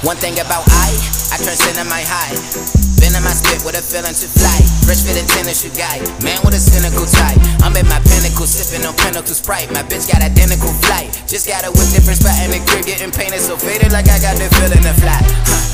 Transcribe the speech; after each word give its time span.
One 0.00 0.16
thing 0.16 0.32
about 0.40 0.64
I, 0.64 0.88
I 1.28 1.36
transcend 1.36 1.76
in 1.76 1.84
my 1.84 2.00
high. 2.00 2.32
Been 3.04 3.12
in 3.12 3.20
my 3.20 3.36
spit 3.36 3.60
with 3.68 3.76
a 3.76 3.84
feeling 3.84 4.16
to 4.16 4.28
fly. 4.32 4.56
Fresh 4.88 5.04
fit 5.04 5.20
and 5.20 5.28
tennis, 5.28 5.60
you 5.60 5.68
guy. 5.76 6.00
Man 6.24 6.40
with 6.40 6.56
a 6.56 6.62
cynical 6.62 7.04
tie. 7.04 7.36
I'm 7.60 7.76
at 7.76 7.84
my 7.84 8.00
pinnacle, 8.08 8.48
sipping 8.48 8.88
on 8.88 8.96
pinnacle 8.96 9.36
sprite. 9.36 9.68
My 9.76 9.84
bitch 9.84 10.08
got 10.08 10.24
identical 10.24 10.72
flight. 10.88 11.12
Just 11.28 11.44
got 11.44 11.68
a 11.68 11.70
with 11.76 11.92
different 11.92 12.16
spot 12.16 12.32
in 12.40 12.48
the 12.48 12.64
crib, 12.64 12.88
getting 12.88 13.12
painted 13.12 13.44
so 13.44 13.60
faded 13.60 13.92
like 13.92 14.08
I 14.08 14.16
got 14.24 14.40
the 14.40 14.48
feeling 14.56 14.80
to 14.88 14.94
fly. 14.96 15.20
Huh. 15.20 15.68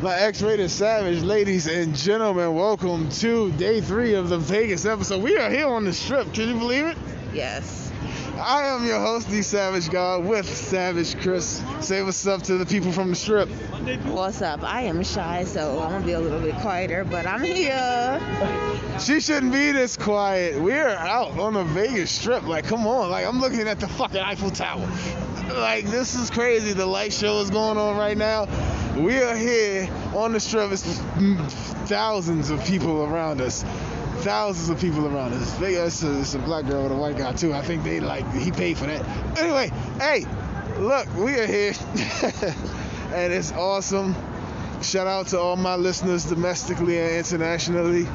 My 0.00 0.16
X-rated 0.16 0.70
savage, 0.70 1.20
ladies 1.20 1.66
and 1.66 1.94
gentlemen, 1.94 2.56
welcome 2.56 3.10
to 3.20 3.52
day 3.60 3.82
three 3.82 4.14
of 4.14 4.30
the 4.30 4.38
Vegas 4.38 4.86
episode. 4.86 5.20
We 5.20 5.36
are 5.36 5.50
here 5.50 5.68
on 5.68 5.84
the 5.84 5.92
strip. 5.92 6.32
Can 6.32 6.48
you 6.48 6.56
believe 6.56 6.86
it? 6.86 6.96
Yes. 7.34 7.85
I 8.38 8.64
am 8.64 8.84
your 8.84 9.00
host, 9.00 9.30
the 9.30 9.40
Savage 9.40 9.88
God, 9.88 10.26
with 10.26 10.46
Savage 10.46 11.18
Chris. 11.20 11.62
Say 11.80 12.02
what's 12.02 12.26
up 12.26 12.42
to 12.42 12.58
the 12.58 12.66
people 12.66 12.92
from 12.92 13.10
the 13.10 13.16
strip. 13.16 13.48
What's 14.04 14.42
up? 14.42 14.62
I 14.62 14.82
am 14.82 15.02
shy, 15.02 15.44
so 15.44 15.80
I'm 15.80 15.92
gonna 15.92 16.04
be 16.04 16.12
a 16.12 16.20
little 16.20 16.40
bit 16.40 16.54
quieter, 16.56 17.04
but 17.04 17.26
I'm 17.26 17.42
here. 17.42 18.20
She 19.00 19.20
shouldn't 19.20 19.52
be 19.52 19.72
this 19.72 19.96
quiet. 19.96 20.60
We're 20.60 20.88
out 20.88 21.38
on 21.38 21.54
the 21.54 21.64
Vegas 21.64 22.10
Strip. 22.10 22.42
Like, 22.42 22.66
come 22.66 22.86
on. 22.86 23.10
Like, 23.10 23.26
I'm 23.26 23.40
looking 23.40 23.68
at 23.68 23.80
the 23.80 23.88
fucking 23.88 24.20
Eiffel 24.20 24.50
Tower. 24.50 24.86
Like, 25.54 25.86
this 25.86 26.14
is 26.14 26.28
crazy. 26.28 26.74
The 26.74 26.86
light 26.86 27.14
show 27.14 27.40
is 27.40 27.48
going 27.48 27.78
on 27.78 27.96
right 27.96 28.18
now. 28.18 28.48
We 28.96 29.22
are 29.22 29.36
here 29.36 29.88
on 30.14 30.32
the 30.32 30.40
strip. 30.40 30.72
It's 30.72 30.98
thousands 31.88 32.50
of 32.50 32.64
people 32.64 33.04
around 33.04 33.40
us 33.40 33.64
thousands 34.18 34.68
of 34.68 34.80
people 34.80 35.06
around 35.06 35.32
us. 35.34 35.54
Vegas, 35.58 36.02
it's 36.02 36.02
a, 36.02 36.20
it's 36.20 36.34
a 36.34 36.38
black 36.38 36.66
girl 36.66 36.84
with 36.84 36.92
a 36.92 36.96
white 36.96 37.16
guy 37.16 37.32
too. 37.32 37.52
I 37.52 37.62
think 37.62 37.84
they 37.84 38.00
like 38.00 38.30
he 38.32 38.50
paid 38.50 38.78
for 38.78 38.86
that. 38.86 39.04
Anyway, 39.38 39.70
hey, 39.98 40.26
look, 40.78 41.12
we 41.14 41.38
are 41.38 41.46
here, 41.46 41.72
and 43.12 43.32
it's 43.32 43.52
awesome. 43.52 44.14
Shout 44.82 45.06
out 45.06 45.28
to 45.28 45.38
all 45.38 45.56
my 45.56 45.76
listeners 45.76 46.24
domestically 46.24 46.98
and 46.98 47.16
internationally. 47.16 48.06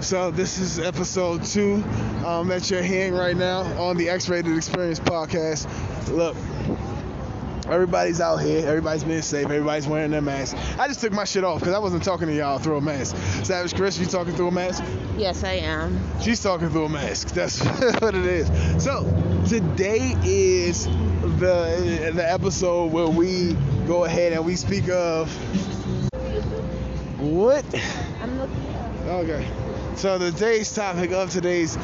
So 0.00 0.30
this 0.30 0.58
is 0.58 0.78
episode 0.78 1.44
two 1.44 1.82
um, 2.26 2.48
that 2.48 2.70
you're 2.70 2.82
hearing 2.82 3.14
right 3.14 3.36
now 3.36 3.60
on 3.80 3.96
the 3.96 4.10
X-Rated 4.10 4.54
Experience 4.54 5.00
podcast. 5.00 5.66
Look, 6.14 6.36
Everybody's 7.66 8.20
out 8.20 8.36
here. 8.36 8.66
Everybody's 8.66 9.04
being 9.04 9.22
safe. 9.22 9.44
Everybody's 9.44 9.86
wearing 9.86 10.10
their 10.10 10.20
masks. 10.20 10.58
I 10.78 10.86
just 10.86 11.00
took 11.00 11.12
my 11.12 11.24
shit 11.24 11.44
off 11.44 11.60
because 11.60 11.74
I 11.74 11.78
wasn't 11.78 12.04
talking 12.04 12.26
to 12.28 12.34
y'all 12.34 12.58
through 12.58 12.76
a 12.76 12.80
mask. 12.80 13.16
Savage 13.44 13.74
Chris, 13.74 13.98
you 13.98 14.06
talking 14.06 14.34
through 14.34 14.48
a 14.48 14.52
mask? 14.52 14.84
Yes, 15.16 15.44
I 15.44 15.54
am. 15.54 15.98
She's 16.20 16.42
talking 16.42 16.68
through 16.68 16.84
a 16.84 16.88
mask. 16.90 17.28
That's 17.28 17.60
what 18.00 18.14
it 18.14 18.26
is. 18.26 18.48
So 18.82 19.04
today 19.48 20.14
is 20.22 20.84
the 20.84 22.12
the 22.14 22.30
episode 22.30 22.92
where 22.92 23.08
we 23.08 23.54
go 23.86 24.04
ahead 24.04 24.34
and 24.34 24.44
we 24.44 24.56
speak 24.56 24.88
of 24.90 25.32
what? 27.18 27.64
I'm 28.20 28.38
looking. 28.38 28.74
Up. 28.74 29.06
Okay. 29.06 29.48
So 29.96 30.18
today's 30.18 30.74
topic 30.74 31.12
of 31.12 31.30
today's 31.30 31.78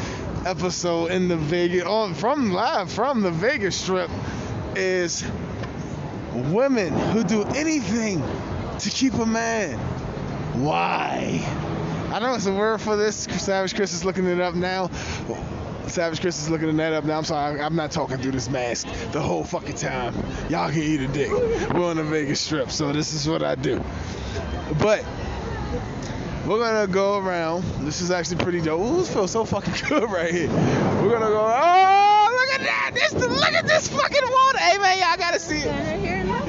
episode 0.44 1.10
in 1.10 1.28
the 1.28 1.36
Vegas 1.36 1.84
on 1.84 2.12
from 2.14 2.52
live 2.52 2.92
from 2.92 3.22
the 3.22 3.30
Vegas 3.30 3.76
Strip 3.76 4.10
is 4.74 5.24
women 6.40 6.92
who 7.12 7.24
do 7.24 7.44
anything 7.44 8.22
to 8.78 8.90
keep 8.90 9.14
a 9.14 9.26
man. 9.26 9.78
Why? 10.62 11.40
I 12.12 12.18
know 12.18 12.34
it's 12.34 12.46
a 12.46 12.52
word 12.52 12.80
for 12.80 12.96
this. 12.96 13.16
Savage 13.16 13.74
Chris 13.74 13.92
is 13.92 14.04
looking 14.04 14.26
it 14.26 14.40
up 14.40 14.54
now. 14.54 14.90
Savage 15.86 16.20
Chris 16.20 16.40
is 16.40 16.50
looking 16.50 16.76
that 16.76 16.92
up 16.92 17.04
now. 17.04 17.18
I'm 17.18 17.24
sorry, 17.24 17.60
I'm 17.60 17.76
not 17.76 17.90
talking 17.90 18.18
through 18.18 18.32
this 18.32 18.48
mask 18.48 18.86
the 19.12 19.20
whole 19.20 19.44
fucking 19.44 19.76
time. 19.76 20.14
Y'all 20.48 20.70
can 20.70 20.82
eat 20.82 21.00
a 21.00 21.08
dick. 21.08 21.30
We're 21.30 21.90
on 21.90 21.96
the 21.96 22.04
Vegas 22.04 22.40
Strip, 22.40 22.70
so 22.70 22.92
this 22.92 23.12
is 23.12 23.28
what 23.28 23.42
I 23.42 23.54
do. 23.54 23.82
But 24.78 25.04
we're 26.46 26.58
gonna 26.58 26.86
go 26.86 27.18
around. 27.18 27.64
This 27.84 28.00
is 28.00 28.10
actually 28.10 28.42
pretty 28.42 28.60
dope. 28.60 28.80
Ooh, 28.80 28.98
this 28.98 29.12
feels 29.12 29.30
so 29.30 29.44
fucking 29.44 29.74
good 29.88 30.10
right 30.10 30.32
here. 30.32 30.48
We're 30.48 31.10
gonna 31.10 31.26
go. 31.26 31.44
Oh, 31.44 32.28
look 32.32 32.60
at 32.60 32.66
that! 32.66 32.90
This, 32.94 33.12
look 33.12 33.52
at 33.52 33.66
this 33.66 33.88
fucking 33.88 34.30
water. 34.30 34.58
Hey 34.58 34.78
man, 34.78 34.98
y'all 34.98 35.16
gotta 35.16 35.38
see 35.38 35.58
it. 35.58 35.99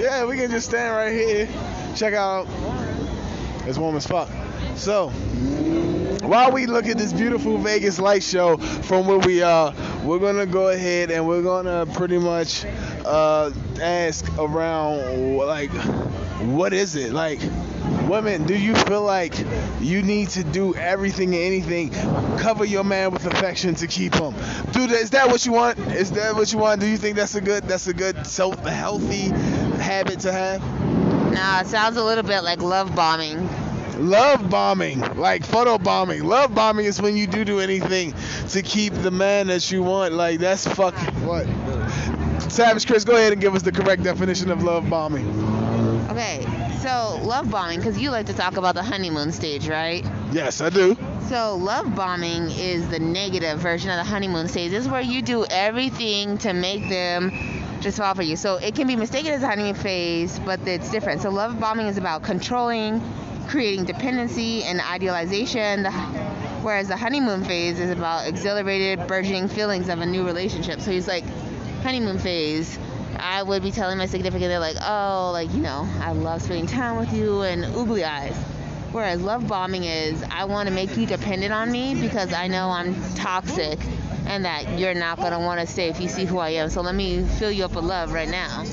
Yeah, 0.01 0.25
we 0.25 0.35
can 0.35 0.49
just 0.49 0.67
stand 0.69 0.95
right 0.95 1.13
here. 1.13 1.47
Check 1.95 2.15
out. 2.15 2.47
It's 3.67 3.77
warm 3.77 3.95
as 3.95 4.07
fuck. 4.07 4.29
So, 4.73 5.09
while 6.23 6.51
we 6.51 6.65
look 6.65 6.87
at 6.87 6.97
this 6.97 7.13
beautiful 7.13 7.59
Vegas 7.59 7.99
light 7.99 8.23
show 8.23 8.57
from 8.57 9.05
where 9.05 9.19
we 9.19 9.43
are, 9.43 9.75
we're 10.03 10.17
gonna 10.17 10.47
go 10.47 10.69
ahead 10.69 11.11
and 11.11 11.27
we're 11.27 11.43
gonna 11.43 11.85
pretty 11.85 12.17
much 12.17 12.65
uh, 13.05 13.51
ask 13.79 14.25
around 14.39 15.37
like, 15.37 15.69
what 16.49 16.73
is 16.73 16.95
it 16.95 17.13
like? 17.13 17.39
Women, 18.09 18.47
do 18.47 18.57
you 18.57 18.73
feel 18.73 19.03
like 19.03 19.35
you 19.79 20.01
need 20.01 20.29
to 20.29 20.43
do 20.43 20.73
everything 20.73 21.35
and 21.35 21.43
anything, 21.43 21.91
cover 22.39 22.65
your 22.65 22.83
man 22.83 23.11
with 23.11 23.27
affection 23.27 23.75
to 23.75 23.85
keep 23.85 24.15
him? 24.15 24.33
That, 24.73 24.89
is 24.99 25.11
that 25.11 25.27
what 25.27 25.45
you 25.45 25.51
want? 25.51 25.77
Is 25.77 26.11
that 26.13 26.35
what 26.35 26.51
you 26.51 26.57
want? 26.57 26.81
Do 26.81 26.87
you 26.87 26.97
think 26.97 27.15
that's 27.15 27.35
a 27.35 27.41
good 27.41 27.63
that's 27.65 27.85
a 27.87 27.93
good 27.93 28.25
so 28.25 28.51
healthy 28.51 29.31
habit 29.91 30.19
to 30.21 30.31
have? 30.31 30.61
Nah, 31.33 31.61
it 31.61 31.67
sounds 31.67 31.97
a 31.97 32.03
little 32.03 32.23
bit 32.23 32.41
like 32.41 32.61
love 32.61 32.95
bombing. 32.95 33.49
Love 33.97 34.49
bombing, 34.49 34.99
like 35.15 35.45
photo 35.45 35.77
bombing. 35.77 36.23
Love 36.23 36.55
bombing 36.55 36.85
is 36.85 37.01
when 37.01 37.15
you 37.15 37.27
do 37.27 37.45
do 37.45 37.59
anything 37.59 38.13
to 38.49 38.61
keep 38.61 38.93
the 38.93 39.11
man 39.11 39.47
that 39.47 39.69
you 39.71 39.83
want. 39.83 40.13
Like 40.13 40.39
that's 40.39 40.65
fucking 40.65 41.25
what. 41.25 41.45
Savage 42.51 42.87
Chris, 42.87 43.03
go 43.03 43.15
ahead 43.15 43.33
and 43.33 43.41
give 43.41 43.53
us 43.53 43.61
the 43.61 43.71
correct 43.71 44.03
definition 44.03 44.49
of 44.49 44.63
love 44.63 44.89
bombing. 44.89 45.27
Okay, 46.09 46.45
so 46.81 47.19
love 47.23 47.49
bombing, 47.51 47.77
because 47.79 47.97
you 47.97 48.09
like 48.09 48.25
to 48.25 48.33
talk 48.33 48.57
about 48.57 48.75
the 48.75 48.83
honeymoon 48.83 49.31
stage, 49.31 49.67
right? 49.69 50.03
Yes, 50.31 50.59
I 50.59 50.69
do. 50.69 50.97
So 51.29 51.55
love 51.55 51.95
bombing 51.95 52.49
is 52.51 52.89
the 52.89 52.99
negative 52.99 53.59
version 53.59 53.89
of 53.89 53.97
the 53.97 54.03
honeymoon 54.03 54.47
stage. 54.47 54.71
This 54.71 54.85
is 54.85 54.91
where 54.91 55.01
you 55.01 55.21
do 55.21 55.45
everything 55.45 56.37
to 56.39 56.51
make 56.51 56.89
them 56.89 57.31
just 57.81 57.97
fall 57.97 58.13
for 58.13 58.23
you. 58.23 58.35
So 58.35 58.55
it 58.55 58.75
can 58.75 58.87
be 58.87 58.95
mistaken 58.95 59.33
as 59.33 59.43
a 59.43 59.47
honeymoon 59.47 59.75
phase, 59.75 60.39
but 60.39 60.65
it's 60.67 60.89
different. 60.91 61.21
So 61.21 61.29
love 61.29 61.59
bombing 61.59 61.87
is 61.87 61.97
about 61.97 62.23
controlling, 62.23 63.01
creating 63.47 63.85
dependency 63.85 64.63
and 64.63 64.79
idealization. 64.81 65.85
Whereas 66.61 66.87
the 66.89 66.97
honeymoon 66.97 67.43
phase 67.43 67.79
is 67.79 67.89
about 67.89 68.27
exhilarated, 68.27 69.07
burgeoning 69.07 69.47
feelings 69.47 69.89
of 69.89 69.99
a 69.99 70.05
new 70.05 70.25
relationship. 70.25 70.79
So 70.79 70.91
he's 70.91 71.07
like, 71.07 71.23
honeymoon 71.81 72.19
phase. 72.19 72.77
I 73.17 73.43
would 73.43 73.61
be 73.61 73.71
telling 73.71 73.97
my 73.97 74.05
significant 74.05 74.45
other 74.51 74.59
like, 74.59 74.77
oh, 74.81 75.31
like 75.33 75.51
you 75.53 75.61
know, 75.61 75.87
I 75.99 76.11
love 76.11 76.41
spending 76.41 76.67
time 76.67 76.97
with 76.97 77.13
you 77.13 77.41
and 77.41 77.63
oogly 77.65 78.03
eyes. 78.03 78.35
Whereas 78.91 79.21
love 79.21 79.47
bombing 79.47 79.85
is, 79.85 80.21
I 80.29 80.45
want 80.45 80.67
to 80.69 80.73
make 80.73 80.97
you 80.97 81.05
dependent 81.05 81.53
on 81.53 81.71
me 81.71 81.95
because 81.95 82.33
I 82.33 82.47
know 82.47 82.69
I'm 82.69 82.93
toxic 83.15 83.79
and 84.25 84.45
that 84.45 84.79
you're 84.79 84.93
not 84.93 85.17
gonna 85.17 85.39
want 85.39 85.59
to 85.59 85.67
stay 85.67 85.89
if 85.89 85.99
you 85.99 86.07
see 86.07 86.25
who 86.25 86.37
I 86.39 86.49
am. 86.51 86.69
So 86.69 86.81
let 86.81 86.95
me 86.95 87.23
fill 87.23 87.51
you 87.51 87.65
up 87.65 87.73
with 87.73 87.85
love 87.85 88.11
right 88.13 88.29
now. 88.29 88.63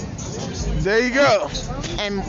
There 0.83 1.01
you 1.01 1.15
go. 1.15 1.51
And 1.99 2.23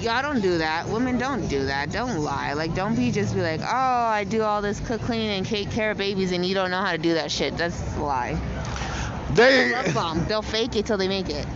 y'all 0.00 0.22
don't 0.22 0.40
do 0.40 0.58
that. 0.58 0.88
Women 0.88 1.18
don't 1.18 1.46
do 1.48 1.66
that. 1.66 1.90
Don't 1.92 2.18
lie. 2.18 2.52
Like 2.54 2.74
don't 2.74 2.94
be 2.94 3.10
just 3.10 3.34
be 3.34 3.42
like, 3.42 3.60
oh, 3.60 3.66
I 3.66 4.24
do 4.24 4.42
all 4.42 4.62
this 4.62 4.80
cook, 4.80 5.00
clean, 5.02 5.30
and 5.30 5.46
take 5.46 5.70
care 5.70 5.90
of 5.90 5.98
babies, 5.98 6.32
and 6.32 6.44
you 6.44 6.54
don't 6.54 6.70
know 6.70 6.80
how 6.80 6.92
to 6.92 6.98
do 6.98 7.14
that 7.14 7.30
shit. 7.30 7.56
That's 7.56 7.96
a 7.96 8.00
lie. 8.02 8.40
They 9.34 9.72
Love 9.72 9.94
bomb. 9.94 10.24
They'll 10.26 10.42
fake 10.42 10.76
it 10.76 10.84
till 10.86 10.98
they 10.98 11.08
make 11.08 11.30
it. 11.30 11.46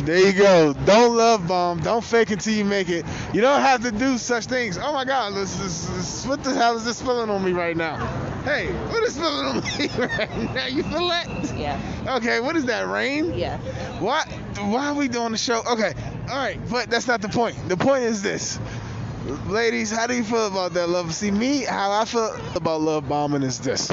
there 0.00 0.18
you 0.18 0.32
go. 0.32 0.72
Don't 0.84 1.16
love 1.16 1.48
bomb. 1.48 1.80
Don't 1.80 2.04
fake 2.04 2.30
it 2.30 2.40
till 2.40 2.54
you 2.54 2.64
make 2.64 2.88
it. 2.88 3.04
You 3.32 3.40
don't 3.40 3.60
have 3.60 3.82
to 3.82 3.90
do 3.90 4.18
such 4.18 4.44
things. 4.44 4.78
Oh 4.78 4.92
my 4.92 5.04
God, 5.04 5.34
this, 5.34 5.56
this, 5.56 5.86
this, 5.86 6.26
what 6.26 6.44
the 6.44 6.54
hell 6.54 6.76
is 6.76 6.84
this 6.84 6.98
spilling 6.98 7.30
on 7.30 7.42
me 7.44 7.52
right 7.52 7.76
now? 7.76 7.96
Hey, 8.44 8.70
what 8.90 9.02
is 9.04 9.16
feeling 9.16 9.46
on 9.46 9.56
me 9.56 9.88
right 9.96 10.54
now? 10.54 10.66
You 10.66 10.82
feel 10.82 11.08
that? 11.08 11.56
Yeah. 11.56 11.80
Okay, 12.16 12.40
what 12.40 12.56
is 12.56 12.66
that? 12.66 12.86
Rain? 12.88 13.32
Yeah. 13.32 13.56
Why? 14.00 14.22
Why 14.58 14.88
are 14.88 14.94
we 14.94 15.08
doing 15.08 15.32
the 15.32 15.38
show? 15.38 15.62
Okay, 15.66 15.94
all 16.28 16.36
right, 16.36 16.60
but 16.70 16.90
that's 16.90 17.08
not 17.08 17.22
the 17.22 17.30
point. 17.30 17.56
The 17.68 17.76
point 17.78 18.04
is 18.04 18.22
this, 18.22 18.60
ladies. 19.46 19.90
How 19.90 20.06
do 20.06 20.14
you 20.14 20.24
feel 20.24 20.46
about 20.46 20.74
that 20.74 20.90
love? 20.90 21.14
See 21.14 21.30
me, 21.30 21.62
how 21.62 21.92
I 21.92 22.04
feel 22.04 22.36
about 22.54 22.82
love 22.82 23.08
bombing 23.08 23.42
is 23.42 23.60
this. 23.60 23.90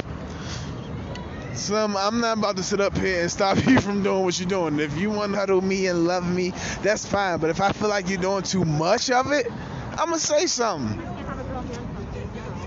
Slim, 1.54 1.96
I'm 1.96 2.20
not 2.20 2.36
about 2.36 2.56
to 2.58 2.62
sit 2.62 2.80
up 2.80 2.94
here 2.96 3.22
and 3.22 3.30
stop 3.30 3.56
you 3.66 3.80
from 3.80 4.02
doing 4.02 4.22
what 4.24 4.38
you're 4.38 4.48
doing. 4.48 4.80
If 4.80 4.98
you 4.98 5.10
want 5.10 5.32
to 5.32 5.38
huddle 5.38 5.62
me 5.62 5.86
and 5.86 6.06
love 6.06 6.28
me, 6.30 6.50
that's 6.82 7.06
fine. 7.06 7.38
But 7.38 7.48
if 7.48 7.62
I 7.62 7.72
feel 7.72 7.88
like 7.88 8.10
you're 8.10 8.20
doing 8.20 8.42
too 8.42 8.66
much 8.66 9.10
of 9.10 9.32
it, 9.32 9.50
I'm 9.92 10.08
gonna 10.08 10.18
say 10.18 10.44
something. 10.46 11.00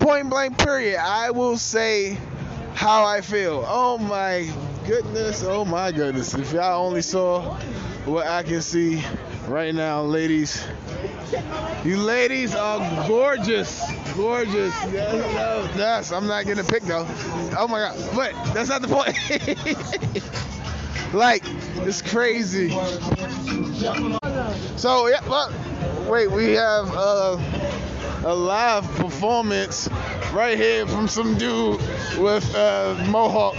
Point 0.06 0.30
blank, 0.30 0.60
period. 0.60 1.00
I 1.00 1.32
will 1.32 1.58
say 1.58 2.16
how 2.76 3.06
I 3.06 3.22
feel. 3.22 3.66
Oh 3.68 3.98
my 3.98 4.48
goodness, 4.86 5.44
oh 5.44 5.66
my 5.66 5.92
goodness. 5.92 6.36
If 6.36 6.54
y'all 6.54 6.86
only 6.86 7.02
saw 7.02 7.56
what 8.06 8.28
I 8.28 8.44
can 8.44 8.62
see 8.62 9.04
right 9.48 9.74
now, 9.74 10.04
ladies. 10.04 10.64
You 11.84 11.98
ladies 11.98 12.54
are 12.54 13.08
gorgeous. 13.08 13.84
Gorgeous. 14.16 14.76
Yes, 14.94 15.76
yes, 15.76 16.12
I'm 16.12 16.28
not 16.28 16.46
getting 16.46 16.64
a 16.64 16.68
pic 16.68 16.84
though. 16.84 17.08
Oh 17.58 17.68
my 17.68 17.80
god. 17.80 17.98
But 18.14 18.54
that's 18.54 18.70
not 18.70 18.84
the 18.84 18.88
point. 18.88 19.18
Like, 21.14 21.44
it's 21.78 22.02
crazy. 22.02 22.70
So, 24.76 25.08
yeah, 25.08 25.22
but 25.28 25.54
wait, 26.10 26.30
we 26.30 26.52
have 26.54 26.94
uh, 26.94 27.38
a 28.26 28.34
live 28.34 28.84
performance 28.96 29.88
right 30.34 30.58
here 30.58 30.88
from 30.88 31.08
some 31.08 31.38
dude 31.38 31.80
with 32.18 32.56
uh, 32.56 32.96
Mohawk. 33.08 33.56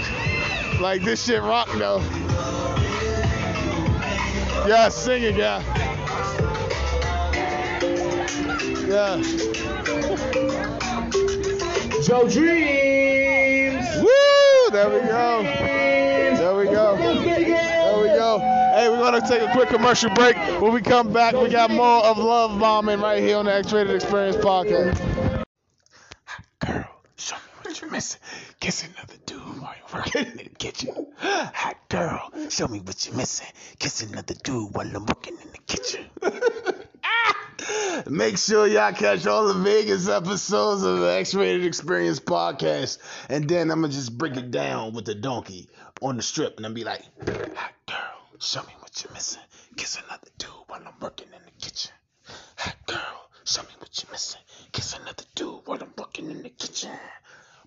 Like, 0.80 1.02
this 1.02 1.24
shit 1.24 1.40
rock 1.40 1.68
though. 1.76 2.00
Yeah, 4.66 4.88
sing 4.88 5.22
it, 5.22 5.36
yeah. 5.36 5.62
Yeah. 8.88 9.22
Joe 12.02 12.28
Dreams. 12.28 13.86
Woo! 14.02 14.70
There 14.72 14.90
we 14.90 15.00
go. 15.06 15.42
There 15.44 16.56
we 16.56 16.64
go. 16.64 17.75
Hey, 18.40 18.88
we're 18.88 18.98
gonna 18.98 19.26
take 19.26 19.42
a 19.42 19.50
quick 19.52 19.68
commercial 19.68 20.10
break. 20.10 20.36
When 20.60 20.72
we 20.72 20.80
come 20.82 21.12
back, 21.12 21.34
we 21.34 21.48
got 21.48 21.70
more 21.70 22.04
of 22.04 22.18
Love 22.18 22.58
Bombing 22.58 23.00
right 23.00 23.22
here 23.22 23.36
on 23.36 23.46
the 23.46 23.54
X-Rated 23.54 23.94
Experience 23.94 24.36
podcast. 24.36 25.44
Girl, 26.58 26.84
show 27.16 27.36
me 27.36 27.42
what 27.62 27.80
you're 27.80 27.90
missing. 27.90 28.20
Kiss 28.60 28.84
another 28.84 29.16
dude 29.26 29.38
while 29.60 29.74
you're 29.76 30.00
working 30.00 30.26
in 30.26 30.36
the 30.36 30.44
kitchen. 30.58 31.06
Hot 31.18 31.76
girl, 31.88 32.30
show 32.48 32.66
me 32.68 32.80
what 32.80 33.06
you're 33.06 33.16
missing. 33.16 33.46
Kiss 33.78 34.02
another 34.02 34.34
dude 34.42 34.74
while 34.74 34.86
I'm 34.86 35.06
working 35.06 35.36
in 35.42 35.50
the 35.52 35.58
kitchen. 35.66 36.06
Ah! 37.04 38.02
Make 38.08 38.38
sure 38.38 38.66
y'all 38.66 38.92
catch 38.92 39.26
all 39.26 39.48
the 39.48 39.54
Vegas 39.54 40.08
episodes 40.08 40.82
of 40.82 41.00
the 41.00 41.06
X-Rated 41.06 41.64
Experience 41.64 42.20
podcast. 42.20 42.98
And 43.28 43.48
then 43.48 43.70
I'm 43.70 43.80
going 43.80 43.90
to 43.90 43.96
just 43.96 44.16
break 44.16 44.36
it 44.36 44.50
down 44.50 44.92
with 44.92 45.04
the 45.06 45.14
donkey 45.14 45.68
on 46.00 46.16
the 46.16 46.22
strip. 46.22 46.56
And 46.58 46.66
I'm 46.66 46.74
be 46.74 46.84
like, 46.84 47.02
hot 47.56 47.72
girl, 47.86 48.15
show 48.40 48.62
me 48.62 48.72
what 48.80 49.02
you're 49.02 49.12
missing. 49.12 49.42
Kiss 49.76 49.96
another 50.04 50.28
dude 50.38 50.50
while 50.68 50.80
I'm 50.86 50.94
working 51.00 51.28
in 51.28 51.42
the 51.44 51.50
kitchen. 51.60 51.92
Hot 52.58 52.76
girl, 52.86 53.28
show 53.44 53.62
me 53.62 53.68
what 53.78 54.02
you're 54.02 54.10
missing. 54.12 54.40
Kiss 54.72 54.94
another 54.94 55.24
dude 55.34 55.60
while 55.64 55.78
I'm 55.82 55.92
working 55.98 56.30
in 56.30 56.42
the 56.42 56.50
kitchen. 56.50 56.90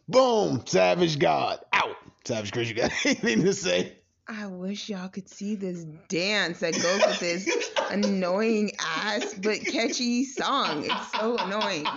Boom, 0.07 0.63
Savage 0.65 1.19
God, 1.19 1.59
out. 1.73 1.95
Savage 2.25 2.51
Chris, 2.51 2.67
you 2.69 2.75
got 2.75 2.91
anything 3.05 3.43
to 3.43 3.53
say? 3.53 3.95
I 4.27 4.45
wish 4.45 4.89
y'all 4.89 5.07
could 5.09 5.27
see 5.27 5.55
this 5.55 5.85
dance 6.07 6.59
that 6.59 6.73
goes 6.73 7.01
with 7.05 7.19
this 7.19 7.71
annoying 7.89 8.71
ass 8.79 9.33
but 9.41 9.59
catchy 9.65 10.23
song. 10.25 10.85
It's 10.85 11.11
so 11.13 11.35
annoying. 11.37 11.87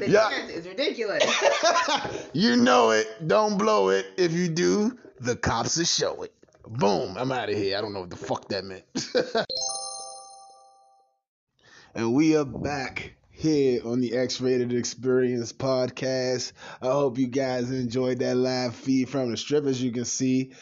The 0.00 0.08
Yeah. 0.08 0.30
dance 0.30 0.50
is 0.50 0.66
ridiculous. 0.66 1.22
you 2.32 2.56
know 2.56 2.90
it. 2.90 3.06
Don't 3.28 3.56
blow 3.56 3.90
it. 3.90 4.06
If 4.16 4.32
you 4.32 4.48
do, 4.48 4.98
the 5.20 5.36
cops 5.36 5.76
will 5.76 5.84
show 5.84 6.22
it. 6.24 6.32
Boom. 6.68 7.16
I'm 7.16 7.30
out 7.30 7.48
of 7.48 7.56
here. 7.56 7.78
I 7.78 7.80
don't 7.80 7.92
know 7.92 8.00
what 8.00 8.10
the 8.10 8.16
fuck 8.16 8.48
that 8.48 8.64
meant. 8.64 8.84
and 11.94 12.12
we 12.12 12.36
are 12.36 12.44
back 12.44 13.14
here 13.30 13.80
on 13.84 14.00
the 14.00 14.16
X-Rated 14.16 14.72
Experience 14.72 15.52
podcast. 15.52 16.52
I 16.82 16.86
hope 16.86 17.18
you 17.18 17.28
guys 17.28 17.70
enjoyed 17.70 18.18
that 18.18 18.36
live 18.36 18.74
feed 18.74 19.08
from 19.08 19.30
the 19.30 19.36
strip. 19.36 19.64
As 19.66 19.80
you 19.80 19.92
can 19.92 20.04
see, 20.04 20.54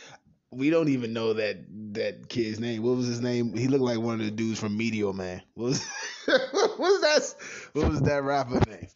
we 0.51 0.69
don't 0.69 0.91
even 0.91 1.15
know 1.15 1.33
that 1.33 1.65
that 1.95 2.29
kid's 2.29 2.61
name. 2.61 2.83
What 2.83 2.97
was 2.97 3.07
his 3.07 3.21
name? 3.23 3.55
He 3.55 3.69
looked 3.69 3.85
like 3.85 3.99
one 3.99 4.21
of 4.21 4.27
the 4.27 4.31
dudes 4.31 4.61
from 4.61 4.77
Meteor 4.77 5.15
Man. 5.15 5.41
What 5.55 5.65
was 5.67 5.87
what 6.27 6.79
was 6.79 7.01
that? 7.01 7.35
What 7.73 7.89
was 7.89 8.03
that 8.03 8.23
rapper 8.23 8.61
name? 8.69 8.89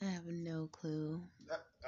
I 0.00 0.06
have 0.06 0.26
no 0.26 0.68
clue. 0.72 1.20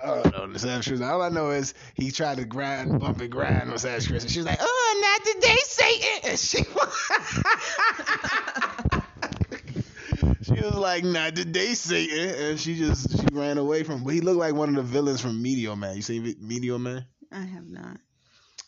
I 0.06 0.22
don't 0.22 0.32
know 0.32 0.46
the 0.46 0.58
Savage 0.58 0.86
Chris. 0.86 1.00
All 1.00 1.20
I 1.20 1.30
know 1.30 1.50
is 1.50 1.74
he 1.94 2.12
tried 2.12 2.36
to 2.36 2.44
grind, 2.44 3.00
bump 3.00 3.20
and 3.20 3.30
grind 3.30 3.70
on 3.70 3.78
Savage 3.78 4.08
Chris, 4.08 4.22
and 4.22 4.30
she 4.30 4.38
was 4.38 4.46
like, 4.46 4.58
"Oh, 4.60 5.00
not 5.02 5.24
today, 5.34 5.56
Satan." 5.64 6.30
And 6.30 6.38
she, 6.38 6.58
she 10.54 10.60
was 10.62 10.74
like, 10.74 11.02
"Not 11.02 11.34
today, 11.34 11.74
Satan," 11.74 12.50
and 12.50 12.60
she 12.60 12.78
just 12.78 13.18
she 13.18 13.26
ran 13.32 13.58
away 13.58 13.82
from. 13.82 14.04
But 14.04 14.14
he 14.14 14.20
looked 14.20 14.38
like 14.38 14.54
one 14.54 14.68
of 14.68 14.76
the 14.76 14.82
villains 14.82 15.20
from 15.20 15.42
Meteor 15.42 15.74
Man. 15.74 15.96
You 15.96 16.02
seen 16.02 16.36
Meteor 16.40 16.78
Man? 16.78 17.04
I 17.32 17.40
have 17.40 17.68
not. 17.68 17.98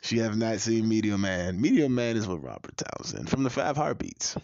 She 0.02 0.18
have 0.18 0.36
not 0.36 0.58
seen 0.58 0.88
Meteor 0.88 1.18
Man. 1.18 1.60
Meteor 1.60 1.88
Man 1.88 2.16
is 2.16 2.26
with 2.26 2.42
Robert 2.42 2.76
Townsend 2.76 3.28
from 3.28 3.44
the 3.44 3.50
Five 3.50 3.76
Heartbeats. 3.76 4.36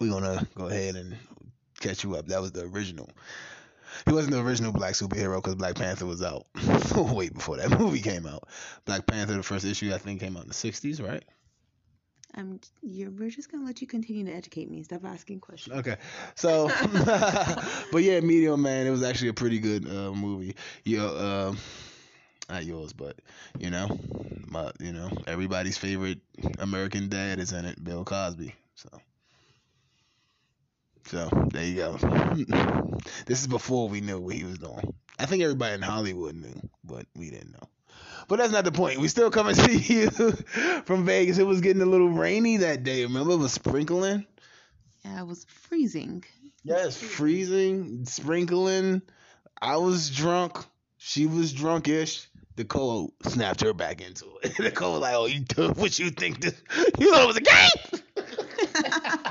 We're 0.00 0.10
gonna 0.10 0.48
go 0.56 0.66
ahead 0.66 0.96
and 0.96 1.16
catch 1.80 2.02
you 2.02 2.16
up. 2.16 2.26
That 2.26 2.40
was 2.40 2.50
the 2.52 2.64
original. 2.64 3.08
He 4.04 4.12
wasn't 4.12 4.34
the 4.34 4.40
original 4.40 4.72
black 4.72 4.94
superhero 4.94 5.36
because 5.36 5.54
Black 5.54 5.74
Panther 5.76 6.06
was 6.06 6.22
out 6.22 6.46
way 6.96 7.28
before 7.28 7.56
that 7.56 7.70
movie 7.78 8.00
came 8.00 8.26
out. 8.26 8.48
Black 8.84 9.06
Panther, 9.06 9.34
the 9.34 9.42
first 9.42 9.64
issue, 9.64 9.92
I 9.92 9.98
think, 9.98 10.20
came 10.20 10.36
out 10.36 10.42
in 10.42 10.48
the 10.48 10.54
60s, 10.54 11.06
right? 11.06 11.24
I'm. 12.34 12.60
You're, 12.82 13.10
we're 13.10 13.30
just 13.30 13.50
gonna 13.50 13.64
let 13.64 13.80
you 13.80 13.86
continue 13.86 14.24
to 14.26 14.32
educate 14.32 14.70
me. 14.70 14.82
Stop 14.82 15.04
asking 15.04 15.40
questions. 15.40 15.76
Okay, 15.76 15.96
so, 16.34 16.68
but 17.92 18.02
yeah, 18.02 18.20
Meteor 18.20 18.56
Man, 18.56 18.86
it 18.86 18.90
was 18.90 19.02
actually 19.02 19.28
a 19.28 19.34
pretty 19.34 19.58
good 19.58 19.88
uh, 19.88 20.12
movie. 20.12 20.54
You 20.84 20.98
know, 20.98 21.06
uh, 21.08 21.54
not 22.50 22.64
yours, 22.64 22.92
but 22.92 23.16
you 23.58 23.70
know, 23.70 23.98
my, 24.48 24.70
you 24.80 24.92
know, 24.92 25.10
everybody's 25.26 25.78
favorite 25.78 26.20
American 26.58 27.08
dad 27.08 27.38
is 27.38 27.52
in 27.52 27.64
it, 27.64 27.82
Bill 27.82 28.04
Cosby. 28.04 28.54
So, 28.74 28.88
so 31.06 31.28
there 31.52 31.64
you 31.64 31.76
go. 31.76 31.96
this 33.26 33.40
is 33.40 33.46
before 33.46 33.88
we 33.88 34.00
knew 34.00 34.18
what 34.18 34.34
he 34.34 34.44
was 34.44 34.58
doing. 34.58 34.94
I 35.18 35.26
think 35.26 35.42
everybody 35.42 35.74
in 35.74 35.82
Hollywood 35.82 36.34
knew, 36.34 36.68
but 36.84 37.06
we 37.16 37.30
didn't 37.30 37.52
know. 37.52 37.68
But 38.28 38.38
that's 38.38 38.52
not 38.52 38.64
the 38.64 38.72
point. 38.72 38.98
We 38.98 39.08
still 39.08 39.30
coming 39.30 39.54
to 39.54 39.72
you 39.72 40.10
from 40.84 41.04
Vegas. 41.04 41.38
It 41.38 41.46
was 41.46 41.60
getting 41.60 41.82
a 41.82 41.86
little 41.86 42.08
rainy 42.08 42.58
that 42.58 42.82
day. 42.82 43.02
Remember, 43.04 43.32
it 43.32 43.36
was 43.36 43.52
sprinkling. 43.52 44.26
Yeah, 45.04 45.20
it 45.20 45.26
was 45.26 45.44
freezing. 45.44 46.24
Yes, 46.64 46.96
freezing, 46.96 48.04
sprinkling. 48.06 49.02
I 49.62 49.76
was 49.76 50.10
drunk. 50.10 50.58
She 50.98 51.26
was 51.26 51.52
drunkish. 51.52 52.26
Nicole 52.58 53.12
snapped 53.22 53.60
her 53.60 53.72
back 53.72 54.00
into 54.00 54.26
it. 54.42 54.58
Nicole 54.58 54.94
was 54.94 55.02
like, 55.02 55.14
"Oh, 55.14 55.26
you 55.26 55.44
took 55.44 55.76
what 55.76 55.98
you 55.98 56.10
think 56.10 56.40
this? 56.40 56.60
You 56.98 57.12
thought 57.12 57.22
it 57.22 57.26
was 57.26 57.36
a 57.36 57.40
game?" 57.40 59.22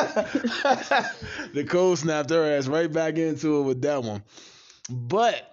Nicole 1.54 1.96
snapped 1.96 2.30
her 2.30 2.56
ass 2.56 2.66
right 2.66 2.92
back 2.92 3.16
into 3.16 3.60
it 3.60 3.62
with 3.62 3.82
that 3.82 4.02
one. 4.02 4.22
But 4.88 5.46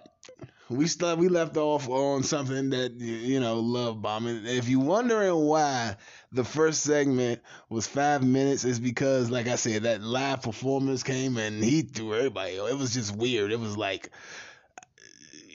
we 0.68 0.86
still 0.86 1.16
we 1.16 1.28
left 1.28 1.56
off 1.56 1.88
on 1.88 2.22
something 2.22 2.70
that 2.70 2.92
you 2.92 3.40
know 3.40 3.60
love 3.60 4.02
bombing. 4.02 4.44
If 4.44 4.68
you're 4.68 4.80
wondering 4.80 5.34
why 5.34 5.96
the 6.32 6.44
first 6.44 6.82
segment 6.82 7.40
was 7.68 7.86
five 7.86 8.22
minutes, 8.22 8.64
is 8.64 8.78
because 8.78 9.30
like 9.30 9.48
I 9.48 9.56
said 9.56 9.84
that 9.84 10.02
live 10.02 10.42
performance 10.42 11.02
came 11.02 11.36
and 11.38 11.62
he 11.62 11.82
threw 11.82 12.14
everybody. 12.14 12.52
It 12.54 12.76
was 12.76 12.94
just 12.94 13.16
weird. 13.16 13.52
It 13.52 13.60
was 13.60 13.76
like. 13.76 14.10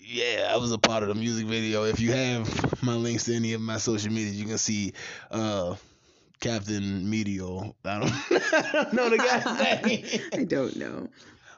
Yeah, 0.05 0.51
I 0.51 0.57
was 0.57 0.71
a 0.71 0.77
part 0.77 1.01
of 1.01 1.09
the 1.09 1.15
music 1.15 1.47
video. 1.47 1.85
If 1.85 1.99
you 1.99 2.11
have 2.11 2.83
my 2.83 2.93
links 2.93 3.23
to 3.23 3.35
any 3.35 3.53
of 3.53 3.61
my 3.61 3.77
social 3.77 4.11
media, 4.11 4.31
you 4.31 4.45
can 4.45 4.59
see 4.59 4.93
uh, 5.31 5.75
Captain 6.39 7.09
Meteor. 7.09 7.73
I 7.85 7.99
don't, 7.99 8.11
I 8.11 8.69
don't 8.73 8.93
know 8.93 9.09
the 9.09 9.17
guy's 9.17 9.83
name. 9.83 10.21
I 10.33 10.43
don't 10.43 10.75
know. 10.75 11.09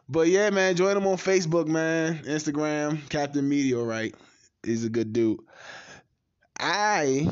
But 0.07 0.27
yeah, 0.27 0.49
man, 0.51 0.75
join 0.75 0.97
him 0.97 1.07
on 1.07 1.17
Facebook, 1.17 1.67
man, 1.67 2.19
Instagram, 2.25 3.09
Captain 3.09 3.47
Meteorite. 3.47 4.15
He's 4.63 4.83
a 4.85 4.89
good 4.89 5.13
dude. 5.13 5.39
I 6.59 7.27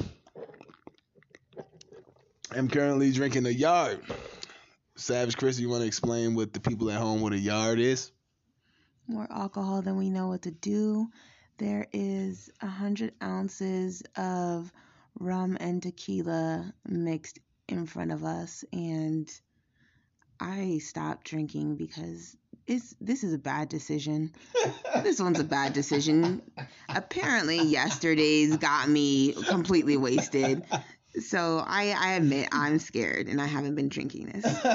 am 2.56 2.68
currently 2.68 3.12
drinking 3.12 3.46
a 3.46 3.52
yard. 3.52 4.02
Savage 4.96 5.38
Chris, 5.38 5.60
you 5.60 5.70
want 5.70 5.82
to 5.82 5.88
explain 5.88 6.36
what 6.36 6.54
the 6.54 6.60
people 6.60 6.90
at 6.90 7.00
home 7.00 7.22
what 7.22 7.34
a 7.34 7.38
yard 7.38 7.80
is? 7.80 8.12
More 9.08 9.28
alcohol 9.32 9.82
than 9.82 9.98
we 9.98 10.10
know 10.10 10.28
what 10.28 10.44
to 10.44 10.52
do. 10.52 11.08
There 11.58 11.88
is 11.94 12.50
a 12.62 12.68
hundred 12.68 13.14
ounces 13.22 14.02
of 14.16 14.72
rum 15.20 15.58
and 15.60 15.82
tequila 15.82 16.74
mixed 16.88 17.40
in 17.68 17.86
front 17.86 18.12
of 18.12 18.24
us, 18.24 18.64
and 18.74 19.30
I 20.40 20.80
stopped 20.80 21.26
drinking 21.26 21.78
because 21.78 22.36
it's 22.68 22.96
this 23.00 23.24
is 23.24 23.34
a 23.34 23.38
bad 23.38 23.70
decision. 23.70 24.34
this 25.04 25.20
one's 25.22 25.40
a 25.40 25.44
bad 25.44 25.74
decision. 25.74 26.42
Apparently, 26.90 27.62
yesterday's 27.62 28.58
got 28.58 28.90
me 28.90 29.34
completely 29.34 29.98
wasted. 29.98 30.64
So 31.20 31.64
I, 31.66 31.92
I 31.92 32.14
admit 32.14 32.50
I'm 32.52 32.80
scared 32.80 33.28
and 33.28 33.40
I 33.40 33.46
haven't 33.46 33.76
been 33.76 33.90
drinking 33.90 34.32
this. 34.34 34.66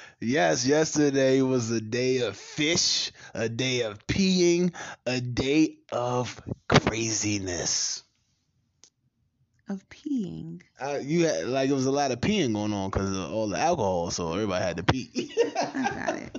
yes, 0.20 0.66
yesterday 0.66 1.40
was 1.40 1.70
a 1.70 1.80
day 1.80 2.18
of 2.18 2.36
fish, 2.36 3.12
a 3.34 3.48
day 3.48 3.82
of 3.82 4.06
peeing, 4.06 4.74
a 5.06 5.20
day 5.20 5.78
of 5.90 6.40
craziness. 6.68 8.02
Of 9.70 9.88
peeing. 9.88 10.60
Uh, 10.80 10.98
you 11.00 11.26
had 11.26 11.46
like 11.46 11.70
it 11.70 11.72
was 11.72 11.86
a 11.86 11.92
lot 11.92 12.10
of 12.10 12.20
peeing 12.20 12.54
going 12.54 12.72
on 12.72 12.90
because 12.90 13.16
of 13.16 13.32
all 13.32 13.46
the 13.46 13.56
alcohol, 13.56 14.10
so 14.10 14.32
everybody 14.32 14.64
had 14.64 14.78
to 14.78 14.82
pee. 14.82 15.30
I 15.56 15.90
got 15.94 16.16
it. 16.16 16.36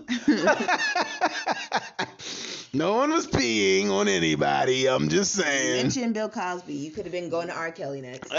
no 2.74 2.96
one 2.96 3.12
was 3.12 3.28
peeing 3.28 3.90
on 3.90 4.10
anybody. 4.10 4.90
I'm 4.90 5.08
just 5.08 5.32
saying. 5.32 5.48
You 5.48 5.70
saying. 5.70 5.84
mentioned 5.84 6.14
Bill 6.14 6.28
Cosby. 6.28 6.74
You 6.74 6.92
could 6.92 7.06
have 7.06 7.14
been 7.14 7.30
going 7.30 7.48
to 7.48 7.56
R. 7.56 7.72
Kelly 7.72 8.02
next. 8.02 8.34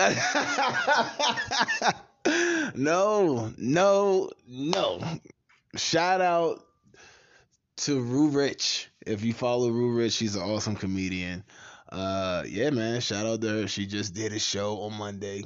no, 2.76 3.50
no, 3.56 4.30
no. 4.46 5.00
Shout 5.74 6.20
out 6.20 6.62
to 7.76 7.98
Rue 7.98 8.28
Rich. 8.28 8.90
If 9.06 9.24
you 9.24 9.32
follow 9.32 9.70
Rue 9.70 9.94
Rich, 9.94 10.12
she's 10.12 10.36
an 10.36 10.42
awesome 10.42 10.76
comedian. 10.76 11.44
Uh, 11.92 12.44
yeah, 12.48 12.70
man. 12.70 13.00
Shout 13.00 13.26
out 13.26 13.40
to 13.42 13.48
her. 13.48 13.68
She 13.68 13.86
just 13.86 14.14
did 14.14 14.32
a 14.32 14.38
show 14.38 14.80
on 14.80 14.94
Monday. 14.94 15.44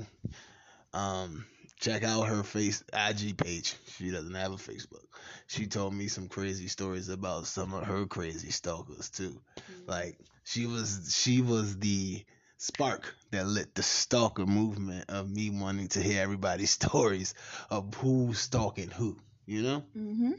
Um, 0.95 1.45
check 1.81 2.05
out 2.05 2.29
her 2.29 2.45
face 2.45 2.85
IG 2.93 3.37
page. 3.37 3.75
She 3.97 4.11
doesn't 4.11 4.35
have 4.35 4.53
a 4.53 4.57
Facebook. 4.57 5.05
She 5.49 5.67
told 5.67 5.93
me 5.93 6.07
some 6.07 6.29
crazy 6.29 6.69
stories 6.69 7.09
about 7.09 7.47
some 7.47 7.75
of 7.75 7.85
her 7.85 8.07
crazy 8.07 8.51
stalkers 8.51 9.11
too. 9.11 9.41
Like 9.87 10.19
she 10.45 10.67
was 10.67 11.17
she 11.21 11.43
was 11.43 11.79
the 11.79 12.25
spark 12.59 13.15
that 13.33 13.47
lit 13.47 13.75
the 13.75 13.83
stalker 13.83 14.47
movement 14.47 15.05
of 15.11 15.29
me 15.29 15.51
wanting 15.51 15.89
to 15.89 16.01
hear 16.01 16.23
everybody's 16.23 16.71
stories 16.83 17.35
of 17.71 17.93
who's 17.95 18.39
stalking 18.39 18.91
who, 18.91 19.17
you 19.47 19.63
know? 19.63 19.85
Mm-hmm. 19.97 20.33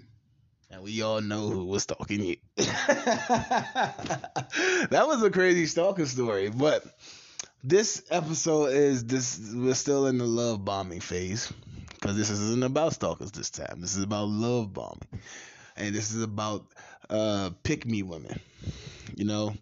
And 0.69 0.83
we 0.83 1.01
all 1.01 1.21
know 1.21 1.49
who 1.49 1.65
was 1.65 1.83
stalking 1.83 2.23
you. 2.23 2.35
that 2.57 4.31
was 4.91 5.23
a 5.23 5.29
crazy 5.29 5.65
stalker 5.65 6.05
story, 6.05 6.49
but 6.49 6.83
this 7.63 8.03
episode 8.09 8.73
is 8.73 9.05
this 9.05 9.39
we're 9.53 9.73
still 9.73 10.07
in 10.07 10.17
the 10.17 10.25
love 10.25 10.63
bombing 10.63 10.99
phase 10.99 11.51
because 11.89 12.15
this 12.15 12.29
isn't 12.29 12.63
about 12.63 12.93
stalkers 12.93 13.31
this 13.31 13.49
time. 13.49 13.81
This 13.81 13.95
is 13.95 14.03
about 14.03 14.27
love 14.27 14.73
bombing, 14.73 15.21
and 15.75 15.95
this 15.95 16.13
is 16.13 16.21
about 16.21 16.65
uh 17.09 17.51
pick 17.63 17.85
me 17.85 18.03
women. 18.03 18.39
You 19.15 19.25
know, 19.25 19.55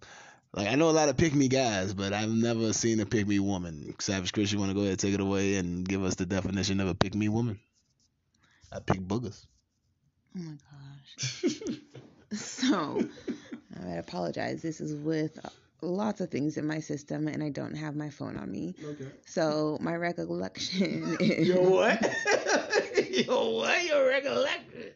like 0.53 0.67
I 0.67 0.75
know 0.75 0.89
a 0.89 0.91
lot 0.91 1.09
of 1.09 1.17
pick 1.17 1.33
me 1.33 1.47
guys, 1.47 1.93
but 1.93 2.13
I've 2.13 2.29
never 2.29 2.73
seen 2.73 2.99
a 2.99 3.05
pick 3.05 3.27
me 3.27 3.39
woman. 3.39 3.95
Savage 3.99 4.33
Chris, 4.33 4.51
you 4.51 4.59
want 4.59 4.71
to 4.71 4.75
go 4.75 4.81
ahead 4.81 4.91
and 4.91 4.99
take 4.99 5.13
it 5.13 5.19
away 5.19 5.55
and 5.55 5.87
give 5.87 6.03
us 6.03 6.15
the 6.15 6.25
definition 6.25 6.79
of 6.79 6.87
a 6.87 6.95
pick 6.95 7.15
me 7.15 7.29
woman? 7.29 7.59
I 8.71 8.79
pick 8.79 8.99
boogers. 8.99 9.45
Oh 10.35 10.39
my 10.39 10.55
gosh. 10.71 11.59
so, 12.33 13.03
I 13.85 13.91
apologize. 13.93 14.61
This 14.61 14.81
is 14.81 14.95
with 14.95 15.39
lots 15.81 16.21
of 16.21 16.29
things 16.29 16.57
in 16.57 16.65
my 16.67 16.79
system, 16.79 17.27
and 17.27 17.43
I 17.43 17.49
don't 17.49 17.75
have 17.75 17.95
my 17.95 18.09
phone 18.09 18.37
on 18.37 18.51
me. 18.51 18.75
Okay. 18.83 19.05
So, 19.25 19.77
my 19.81 19.95
recollection 19.95 21.17
is. 21.19 21.47
Yo, 21.47 21.61
what? 21.69 22.01
Yo, 23.27 23.51
what? 23.51 23.85
Your 23.85 24.07
recollection? 24.07 24.91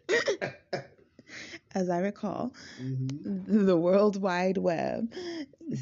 As 1.76 1.90
I 1.90 2.00
recall, 2.00 2.54
Mm-hmm. 2.82 3.66
the 3.68 3.78
World 3.78 4.20
Wide 4.22 4.58
Web 4.58 5.14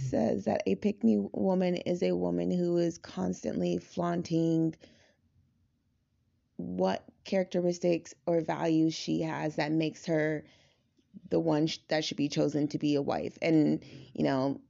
says 0.09 0.45
that 0.45 0.63
a 0.65 0.75
pick 0.75 1.03
me 1.03 1.17
woman 1.31 1.75
is 1.77 2.03
a 2.03 2.11
woman 2.13 2.51
who 2.51 2.77
is 2.77 2.97
constantly 2.97 3.77
flaunting 3.77 4.75
what 6.57 7.03
characteristics 7.23 8.13
or 8.25 8.41
values 8.41 8.93
she 8.93 9.21
has 9.21 9.55
that 9.55 9.71
makes 9.71 10.05
her 10.05 10.43
the 11.29 11.39
one 11.39 11.67
sh- 11.67 11.79
that 11.89 12.03
should 12.05 12.17
be 12.17 12.29
chosen 12.29 12.67
to 12.69 12.77
be 12.77 12.95
a 12.95 13.01
wife. 13.01 13.37
And, 13.41 13.83
you 14.13 14.23
know, 14.23 14.61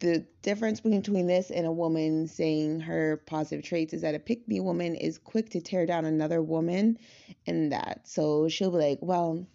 the 0.00 0.26
difference 0.42 0.80
between 0.80 1.26
this 1.26 1.50
and 1.50 1.66
a 1.66 1.72
woman 1.72 2.26
saying 2.26 2.80
her 2.80 3.22
positive 3.26 3.64
traits 3.64 3.94
is 3.94 4.02
that 4.02 4.14
a 4.14 4.18
pick 4.18 4.46
me 4.48 4.60
woman 4.60 4.96
is 4.96 5.18
quick 5.18 5.50
to 5.50 5.60
tear 5.60 5.86
down 5.86 6.04
another 6.04 6.42
woman 6.42 6.98
and 7.46 7.72
that. 7.72 8.00
So 8.04 8.48
she'll 8.48 8.72
be 8.72 8.78
like, 8.78 8.98
well, 9.00 9.46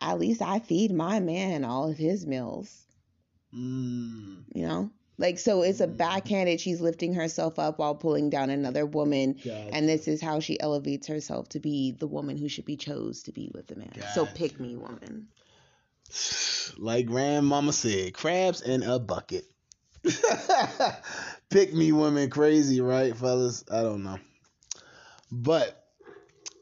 at 0.00 0.18
least 0.18 0.42
I 0.42 0.58
feed 0.58 0.92
my 0.92 1.20
man 1.20 1.64
all 1.64 1.90
of 1.90 1.96
his 1.96 2.26
meals, 2.26 2.86
Mm. 3.54 4.44
you 4.54 4.66
know? 4.66 4.90
Like, 5.20 5.38
so 5.38 5.60
it's 5.60 5.80
a 5.80 5.86
backhanded, 5.86 6.62
she's 6.62 6.80
lifting 6.80 7.12
herself 7.12 7.58
up 7.58 7.78
while 7.78 7.94
pulling 7.94 8.30
down 8.30 8.48
another 8.48 8.86
woman. 8.86 9.34
Gotcha. 9.34 9.68
And 9.70 9.86
this 9.86 10.08
is 10.08 10.22
how 10.22 10.40
she 10.40 10.58
elevates 10.58 11.06
herself 11.06 11.50
to 11.50 11.60
be 11.60 11.92
the 11.92 12.06
woman 12.06 12.38
who 12.38 12.48
should 12.48 12.64
be 12.64 12.78
chose 12.78 13.24
to 13.24 13.32
be 13.32 13.50
with 13.54 13.66
the 13.66 13.76
man. 13.76 13.92
So 14.14 14.24
pick 14.24 14.58
me 14.58 14.76
woman. 14.76 15.28
Like 16.78 17.06
grandmama 17.06 17.72
said, 17.72 18.14
crabs 18.14 18.62
in 18.62 18.82
a 18.84 18.98
bucket. 18.98 19.44
Pick 21.50 21.74
me 21.74 21.90
woman. 21.90 22.30
crazy, 22.30 22.80
right, 22.80 23.14
fellas? 23.16 23.64
I 23.70 23.82
don't 23.82 24.04
know. 24.04 24.18
But 25.32 25.84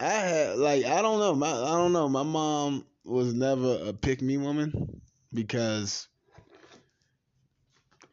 I 0.01 0.11
had 0.11 0.57
like 0.57 0.87
I 0.87 1.03
don't 1.03 1.19
know. 1.19 1.35
My 1.35 1.51
I 1.51 1.77
don't 1.77 1.93
know. 1.93 2.09
My 2.09 2.23
mom 2.23 2.87
was 3.05 3.35
never 3.35 3.79
a 3.87 3.93
pick 3.93 4.23
me 4.23 4.39
woman 4.39 5.01
because 5.33 6.09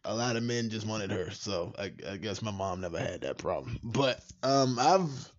a 0.05 0.15
lot 0.15 0.35
of 0.35 0.43
men 0.43 0.69
just 0.69 0.87
wanted 0.87 1.11
her. 1.11 1.31
So 1.31 1.73
I, 1.77 1.91
I 2.09 2.17
guess 2.17 2.41
my 2.41 2.51
mom 2.51 2.81
never 2.81 2.99
had 2.99 3.21
that 3.21 3.37
problem. 3.37 3.79
But 3.83 4.21
um 4.43 4.77
I've 4.79 5.31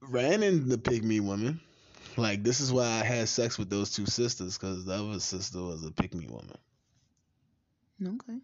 ran 0.00 0.42
into 0.42 0.68
me 1.04 1.20
women. 1.20 1.60
Like 2.16 2.42
this 2.42 2.60
is 2.60 2.72
why 2.72 2.86
I 2.86 3.04
had 3.04 3.28
sex 3.28 3.58
with 3.58 3.70
those 3.70 3.92
two 3.92 4.06
sisters 4.06 4.58
because 4.58 4.84
the 4.84 4.94
other 4.94 5.20
sister 5.20 5.60
was 5.60 5.84
a 5.84 5.92
me 5.92 6.26
woman. 6.26 6.56
Okay. 8.04 8.38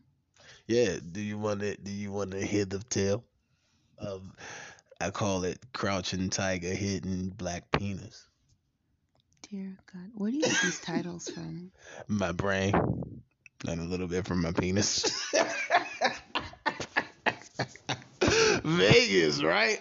Yeah. 0.66 0.98
Do 1.12 1.20
you 1.20 1.38
want 1.38 1.60
to? 1.60 1.76
Do 1.76 1.90
you 1.90 2.12
want 2.12 2.32
to 2.32 2.44
hear 2.44 2.64
the 2.64 2.78
tale? 2.78 3.24
Of 3.98 4.22
I 5.00 5.10
call 5.10 5.44
it 5.44 5.58
crouching 5.72 6.30
tiger, 6.30 6.74
hidden 6.74 7.30
black 7.30 7.70
penis. 7.70 8.28
Dear 9.50 9.76
God. 9.92 10.10
Where 10.14 10.30
do 10.30 10.36
you 10.36 10.42
get 10.42 10.60
these 10.62 10.80
titles 10.80 11.28
from? 11.28 11.70
My 12.08 12.32
brain, 12.32 12.72
and 13.66 13.80
a 13.80 13.84
little 13.84 14.06
bit 14.06 14.26
from 14.26 14.42
my 14.42 14.52
penis. 14.52 15.04
Vegas, 18.64 19.42
right? 19.42 19.80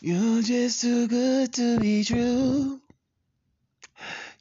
You're 0.00 0.42
just 0.42 0.80
too 0.80 1.08
good 1.08 1.52
to 1.54 1.78
be 1.80 2.04
true. 2.04 2.80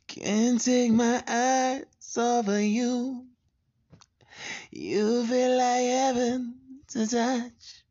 Can't 0.07 0.59
take 0.63 0.91
my 0.91 1.23
eyes 1.27 1.85
off 2.17 2.47
of 2.47 2.61
you. 2.61 3.25
You 4.71 5.25
feel 5.25 5.57
like 5.57 5.85
heaven 5.85 6.55
to 6.89 7.07
touch. 7.07 7.83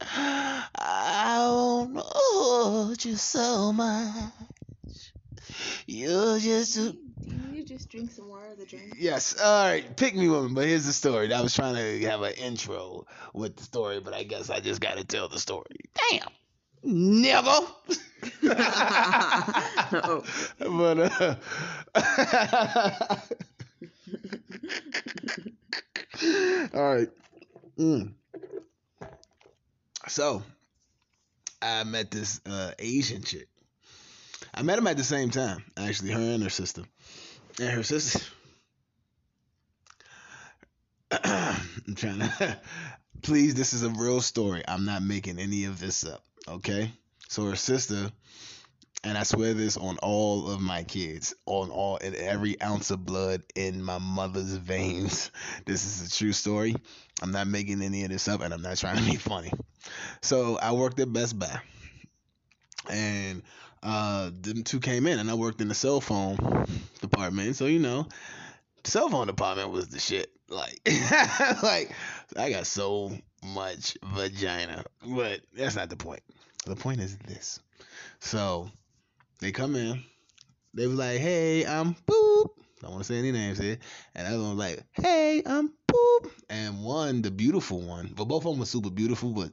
I 0.00 1.36
won't 1.40 1.98
hold 1.98 3.04
you 3.04 3.16
so 3.16 3.72
much. 3.72 4.32
You're 5.86 6.38
just 6.38 6.74
too 6.74 6.96
Do 7.28 7.36
you 7.54 7.64
just 7.64 7.88
drink 7.88 8.10
some 8.10 8.28
more 8.28 8.46
of 8.46 8.58
the 8.58 8.66
drink? 8.66 8.94
Yes. 8.98 9.40
All 9.40 9.66
right. 9.66 9.96
Pick 9.96 10.14
me 10.14 10.28
woman. 10.28 10.54
But 10.54 10.66
here's 10.66 10.86
the 10.86 10.92
story. 10.92 11.32
I 11.32 11.40
was 11.40 11.54
trying 11.54 11.76
to 11.76 12.06
have 12.08 12.22
an 12.22 12.32
intro 12.34 13.06
with 13.32 13.56
the 13.56 13.62
story, 13.62 14.00
but 14.00 14.14
I 14.14 14.24
guess 14.24 14.50
I 14.50 14.60
just 14.60 14.80
got 14.80 14.96
to 14.96 15.04
tell 15.04 15.28
the 15.28 15.38
story. 15.38 15.76
Damn. 16.10 16.28
Oh. 16.84 17.76
but 20.58 20.98
uh, 20.98 21.36
all 26.74 26.94
right. 26.94 27.08
Mm. 27.78 28.12
So 30.08 30.42
I 31.60 31.84
met 31.84 32.10
this 32.10 32.40
uh, 32.46 32.72
Asian 32.78 33.22
chick. 33.22 33.48
I 34.54 34.62
met 34.62 34.78
him 34.78 34.86
at 34.86 34.96
the 34.96 35.04
same 35.04 35.30
time, 35.30 35.64
actually, 35.76 36.10
her 36.10 36.20
and 36.20 36.42
her 36.42 36.50
sister. 36.50 36.82
And 37.60 37.70
her 37.70 37.82
sister. 37.82 38.20
I'm 41.10 41.94
trying 41.94 42.18
to. 42.38 42.58
Please, 43.22 43.54
this 43.54 43.72
is 43.72 43.82
a 43.82 43.90
real 43.90 44.20
story. 44.20 44.62
I'm 44.66 44.84
not 44.84 45.02
making 45.02 45.38
any 45.38 45.64
of 45.64 45.78
this 45.78 46.04
up. 46.04 46.22
Okay? 46.48 46.90
So 47.28 47.44
her 47.46 47.56
sister, 47.56 48.10
and 49.04 49.16
I 49.16 49.22
swear 49.22 49.54
this 49.54 49.76
on 49.76 49.98
all 49.98 50.50
of 50.50 50.60
my 50.60 50.82
kids, 50.82 51.34
on 51.46 51.70
all 51.70 51.96
in 51.98 52.16
every 52.16 52.60
ounce 52.60 52.90
of 52.90 53.04
blood 53.04 53.42
in 53.54 53.82
my 53.82 53.98
mother's 53.98 54.54
veins. 54.54 55.30
This 55.64 55.84
is 55.84 56.08
a 56.08 56.16
true 56.16 56.32
story. 56.32 56.74
I'm 57.22 57.30
not 57.30 57.46
making 57.46 57.82
any 57.82 58.04
of 58.04 58.10
this 58.10 58.26
up, 58.26 58.40
and 58.40 58.52
I'm 58.52 58.62
not 58.62 58.78
trying 58.78 58.96
to 58.96 59.10
be 59.10 59.16
funny. 59.16 59.52
So 60.22 60.58
I 60.58 60.72
worked 60.72 60.98
at 60.98 61.12
Best 61.12 61.38
Buy, 61.38 61.60
and 62.90 63.42
uh, 63.82 64.30
them 64.40 64.62
two 64.62 64.80
came 64.80 65.06
in, 65.06 65.18
and 65.18 65.30
I 65.30 65.34
worked 65.34 65.60
in 65.60 65.68
the 65.68 65.74
cell 65.74 66.00
phone 66.00 66.36
department. 67.00 67.56
So 67.56 67.66
you 67.66 67.78
know, 67.78 68.06
cell 68.84 69.08
phone 69.08 69.26
department 69.26 69.70
was 69.70 69.88
the 69.88 69.98
shit. 69.98 70.30
Like, 70.48 70.80
like 71.62 71.92
I 72.36 72.50
got 72.50 72.66
so 72.66 73.12
much 73.42 73.96
vagina, 74.04 74.84
but 75.04 75.40
that's 75.54 75.76
not 75.76 75.90
the 75.90 75.96
point. 75.96 76.22
The 76.66 76.76
point 76.76 77.00
is 77.00 77.16
this. 77.18 77.60
So 78.20 78.70
they 79.40 79.50
come 79.50 79.74
in. 79.76 80.02
They 80.74 80.86
was 80.86 80.98
like, 80.98 81.18
"Hey, 81.18 81.66
I'm 81.66 81.94
boop." 81.94 82.50
I 82.78 82.86
don't 82.86 82.92
want 82.92 83.04
to 83.04 83.12
say 83.12 83.18
any 83.18 83.30
names 83.30 83.58
here. 83.58 83.78
And 84.14 84.26
I 84.26 84.36
was 84.36 84.54
like, 84.54 84.84
"Hey, 84.92 85.42
I'm 85.44 85.72
boop, 85.88 86.30
and 86.50 86.82
one, 86.82 87.22
the 87.22 87.30
beautiful 87.30 87.80
one. 87.80 88.12
But 88.14 88.24
both 88.24 88.44
of 88.44 88.52
them 88.52 88.58
were 88.60 88.66
super 88.66 88.90
beautiful, 88.90 89.30
but 89.30 89.52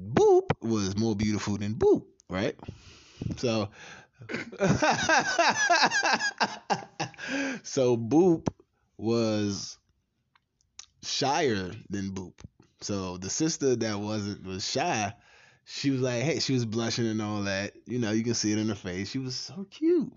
boop 0.00 0.39
was 0.60 0.96
more 0.96 1.16
beautiful 1.16 1.56
than 1.56 1.74
boop, 1.74 2.04
right? 2.28 2.56
So, 3.36 3.68
so 7.62 7.96
boop 7.96 8.48
was 8.96 9.78
shyer 11.02 11.72
than 11.88 12.10
boop. 12.12 12.34
So 12.80 13.16
the 13.18 13.30
sister 13.30 13.76
that 13.76 13.98
wasn't 13.98 14.44
was 14.44 14.68
shy. 14.68 15.12
She 15.66 15.90
was 15.90 16.00
like, 16.00 16.22
hey, 16.22 16.40
she 16.40 16.54
was 16.54 16.64
blushing 16.64 17.06
and 17.06 17.22
all 17.22 17.42
that. 17.42 17.74
You 17.86 17.98
know, 17.98 18.10
you 18.10 18.24
can 18.24 18.34
see 18.34 18.52
it 18.52 18.58
in 18.58 18.68
her 18.68 18.74
face. 18.74 19.10
She 19.10 19.18
was 19.18 19.36
so 19.36 19.66
cute. 19.70 20.12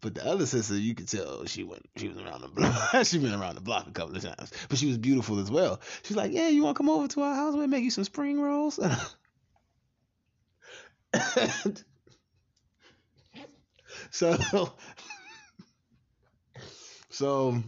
But 0.00 0.16
the 0.16 0.26
other 0.26 0.46
sister, 0.46 0.76
you 0.76 0.94
could 0.94 1.08
tell 1.08 1.46
she 1.46 1.62
went, 1.62 1.88
she 1.96 2.08
was 2.08 2.18
around 2.18 2.42
the 2.42 2.48
block. 2.48 2.90
she 3.06 3.18
been 3.18 3.32
around 3.32 3.54
the 3.54 3.60
block 3.60 3.86
a 3.86 3.92
couple 3.92 4.16
of 4.16 4.22
times, 4.22 4.52
but 4.68 4.76
she 4.76 4.86
was 4.86 4.98
beautiful 4.98 5.38
as 5.38 5.50
well. 5.50 5.80
She's 6.02 6.16
like, 6.16 6.32
yeah, 6.32 6.48
you 6.48 6.64
want 6.64 6.76
to 6.76 6.78
come 6.78 6.90
over 6.90 7.06
to 7.08 7.22
our 7.22 7.34
house? 7.34 7.54
We'll 7.54 7.68
make 7.68 7.84
you 7.84 7.90
some 7.90 8.04
spring 8.04 8.40
rolls. 8.40 8.80
so, 14.10 14.72
so 17.10 17.62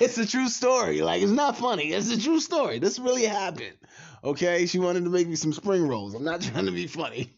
it's 0.00 0.18
a 0.18 0.26
true 0.26 0.48
story. 0.48 1.02
Like 1.02 1.22
it's 1.22 1.32
not 1.32 1.56
funny. 1.58 1.92
It's 1.92 2.10
a 2.10 2.20
true 2.20 2.40
story. 2.40 2.78
This 2.78 2.98
really 2.98 3.24
happened. 3.24 3.76
Okay, 4.24 4.66
she 4.66 4.78
wanted 4.78 5.04
to 5.04 5.10
make 5.10 5.28
me 5.28 5.36
some 5.36 5.52
spring 5.52 5.86
rolls. 5.86 6.14
I'm 6.14 6.24
not 6.24 6.40
trying 6.40 6.66
to 6.66 6.72
be 6.72 6.86
funny. 6.86 7.36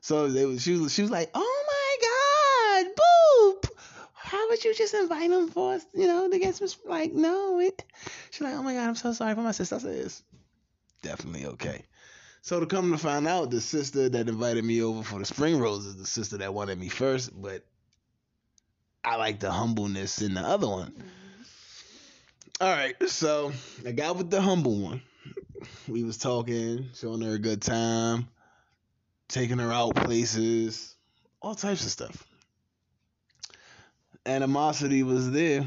So 0.00 0.24
was, 0.26 0.62
she 0.62 0.76
was 0.76 0.92
she 0.92 1.02
was 1.02 1.10
like, 1.10 1.30
"Oh 1.34 1.64
my 1.66 2.84
God, 2.84 2.94
boop! 2.94 3.70
How 4.12 4.48
would 4.48 4.64
you 4.64 4.74
just 4.74 4.94
invite 4.94 5.30
him 5.30 5.48
for 5.48 5.74
us? 5.74 5.86
You 5.94 6.06
know, 6.06 6.30
to 6.30 6.38
get 6.38 6.54
some 6.54 6.68
like 6.86 7.12
no." 7.12 7.58
It. 7.58 7.82
She's 8.30 8.42
like, 8.42 8.54
"Oh 8.54 8.62
my 8.62 8.74
God, 8.74 8.88
I'm 8.88 8.94
so 8.96 9.12
sorry 9.12 9.34
for 9.34 9.40
my 9.40 9.52
sister." 9.52 9.76
I 9.76 9.78
said, 9.78 9.96
"It's 9.96 10.22
definitely 11.02 11.46
okay." 11.46 11.84
So 12.44 12.60
to 12.60 12.66
come 12.66 12.92
to 12.92 12.98
find 12.98 13.26
out, 13.26 13.50
the 13.50 13.62
sister 13.62 14.10
that 14.10 14.28
invited 14.28 14.66
me 14.66 14.82
over 14.82 15.02
for 15.02 15.18
the 15.18 15.24
spring 15.24 15.58
rolls 15.58 15.86
is 15.86 15.96
the 15.96 16.04
sister 16.04 16.36
that 16.36 16.52
wanted 16.52 16.78
me 16.78 16.90
first, 16.90 17.30
but 17.40 17.64
I 19.02 19.16
like 19.16 19.40
the 19.40 19.50
humbleness 19.50 20.20
in 20.20 20.34
the 20.34 20.42
other 20.42 20.68
one. 20.68 20.90
Mm-hmm. 20.90 21.06
All 22.60 22.70
right, 22.70 22.96
so 23.08 23.50
I 23.86 23.92
got 23.92 24.16
with 24.16 24.28
the 24.28 24.42
humble 24.42 24.78
one. 24.78 25.00
We 25.88 26.04
was 26.04 26.18
talking, 26.18 26.90
showing 26.92 27.22
her 27.22 27.32
a 27.32 27.38
good 27.38 27.62
time, 27.62 28.28
taking 29.26 29.56
her 29.56 29.72
out 29.72 29.96
places, 29.96 30.94
all 31.40 31.54
types 31.54 31.86
of 31.86 31.92
stuff. 31.92 32.26
Animosity 34.26 35.02
was 35.02 35.30
there, 35.30 35.66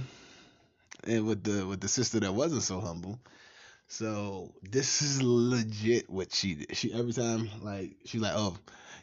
and 1.05 1.25
with 1.25 1.43
the 1.43 1.65
with 1.65 1.81
the 1.81 1.88
sister 1.88 2.19
that 2.19 2.36
wasn't 2.36 2.62
so 2.62 2.79
humble. 2.79 3.19
So 3.88 4.53
this 4.62 5.01
is 5.01 5.22
legit 5.22 6.10
what 6.10 6.34
she 6.34 6.56
did. 6.56 6.75
She 6.75 6.94
every 6.94 7.13
time 7.13 7.50
like 7.62 7.96
she 8.06 8.20
like 8.20 8.34
oh 8.36 8.58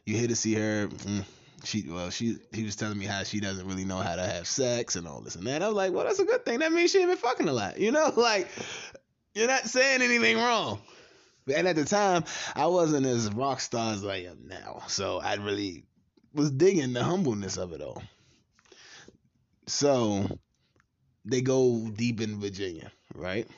you 0.05 0.17
here 0.17 0.29
to 0.29 0.37
see 0.37 0.55
her. 0.55 0.89
Mm, 0.89 1.25
she 1.65 1.89
well 1.89 2.11
she 2.11 2.37
he 2.53 2.65
was 2.65 2.77
telling 2.77 2.99
me 2.99 3.07
how 3.07 3.23
she 3.23 3.41
doesn't 3.41 3.67
really 3.67 3.85
know 3.85 3.97
how 3.99 4.17
to 4.17 4.23
have 4.23 4.47
sex 4.47 4.97
and 4.97 5.09
all 5.09 5.21
this 5.21 5.37
and 5.37 5.47
that. 5.47 5.63
I 5.63 5.69
was 5.69 5.77
like 5.77 5.93
well 5.93 6.05
that's 6.05 6.19
a 6.19 6.25
good 6.25 6.45
thing. 6.45 6.59
That 6.59 6.73
means 6.73 6.91
she 6.91 6.99
ain't 6.99 7.09
been 7.09 7.17
fucking 7.17 7.49
a 7.49 7.53
lot. 7.53 7.79
You 7.79 7.93
know 7.93 8.13
like 8.17 8.49
you're 9.35 9.49
not 9.49 9.65
saying 9.65 10.03
anything 10.03 10.37
wrong. 10.37 10.81
And 11.55 11.67
at 11.67 11.77
the 11.77 11.85
time 11.85 12.25
I 12.55 12.67
wasn't 12.67 13.07
as 13.07 13.33
rock 13.33 13.61
star 13.61 13.95
as 13.95 14.05
I 14.05 14.17
am 14.17 14.47
now. 14.49 14.83
So 14.89 15.19
I 15.19 15.35
really 15.37 15.85
was 16.35 16.51
digging 16.51 16.93
the 16.93 17.03
humbleness 17.03 17.57
of 17.57 17.73
it 17.73 17.81
all. 17.81 18.03
So 19.67 20.39
they 21.25 21.41
go 21.41 21.89
deep 21.89 22.21
in 22.21 22.39
Virginia, 22.39 22.93
right? 23.15 23.49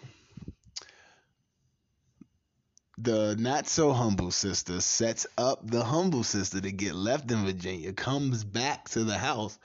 The 2.99 3.37
not 3.39 3.69
so 3.69 3.93
humble 3.93 4.31
sister 4.31 4.81
sets 4.81 5.27
up 5.37 5.61
the 5.71 5.85
humble 5.85 6.25
sister 6.25 6.61
to 6.61 6.73
get 6.73 6.95
left 6.95 7.31
in 7.31 7.45
Virginia, 7.45 7.93
comes 7.93 8.43
back 8.43 8.89
to 8.89 9.05
the 9.05 9.19
house 9.19 9.59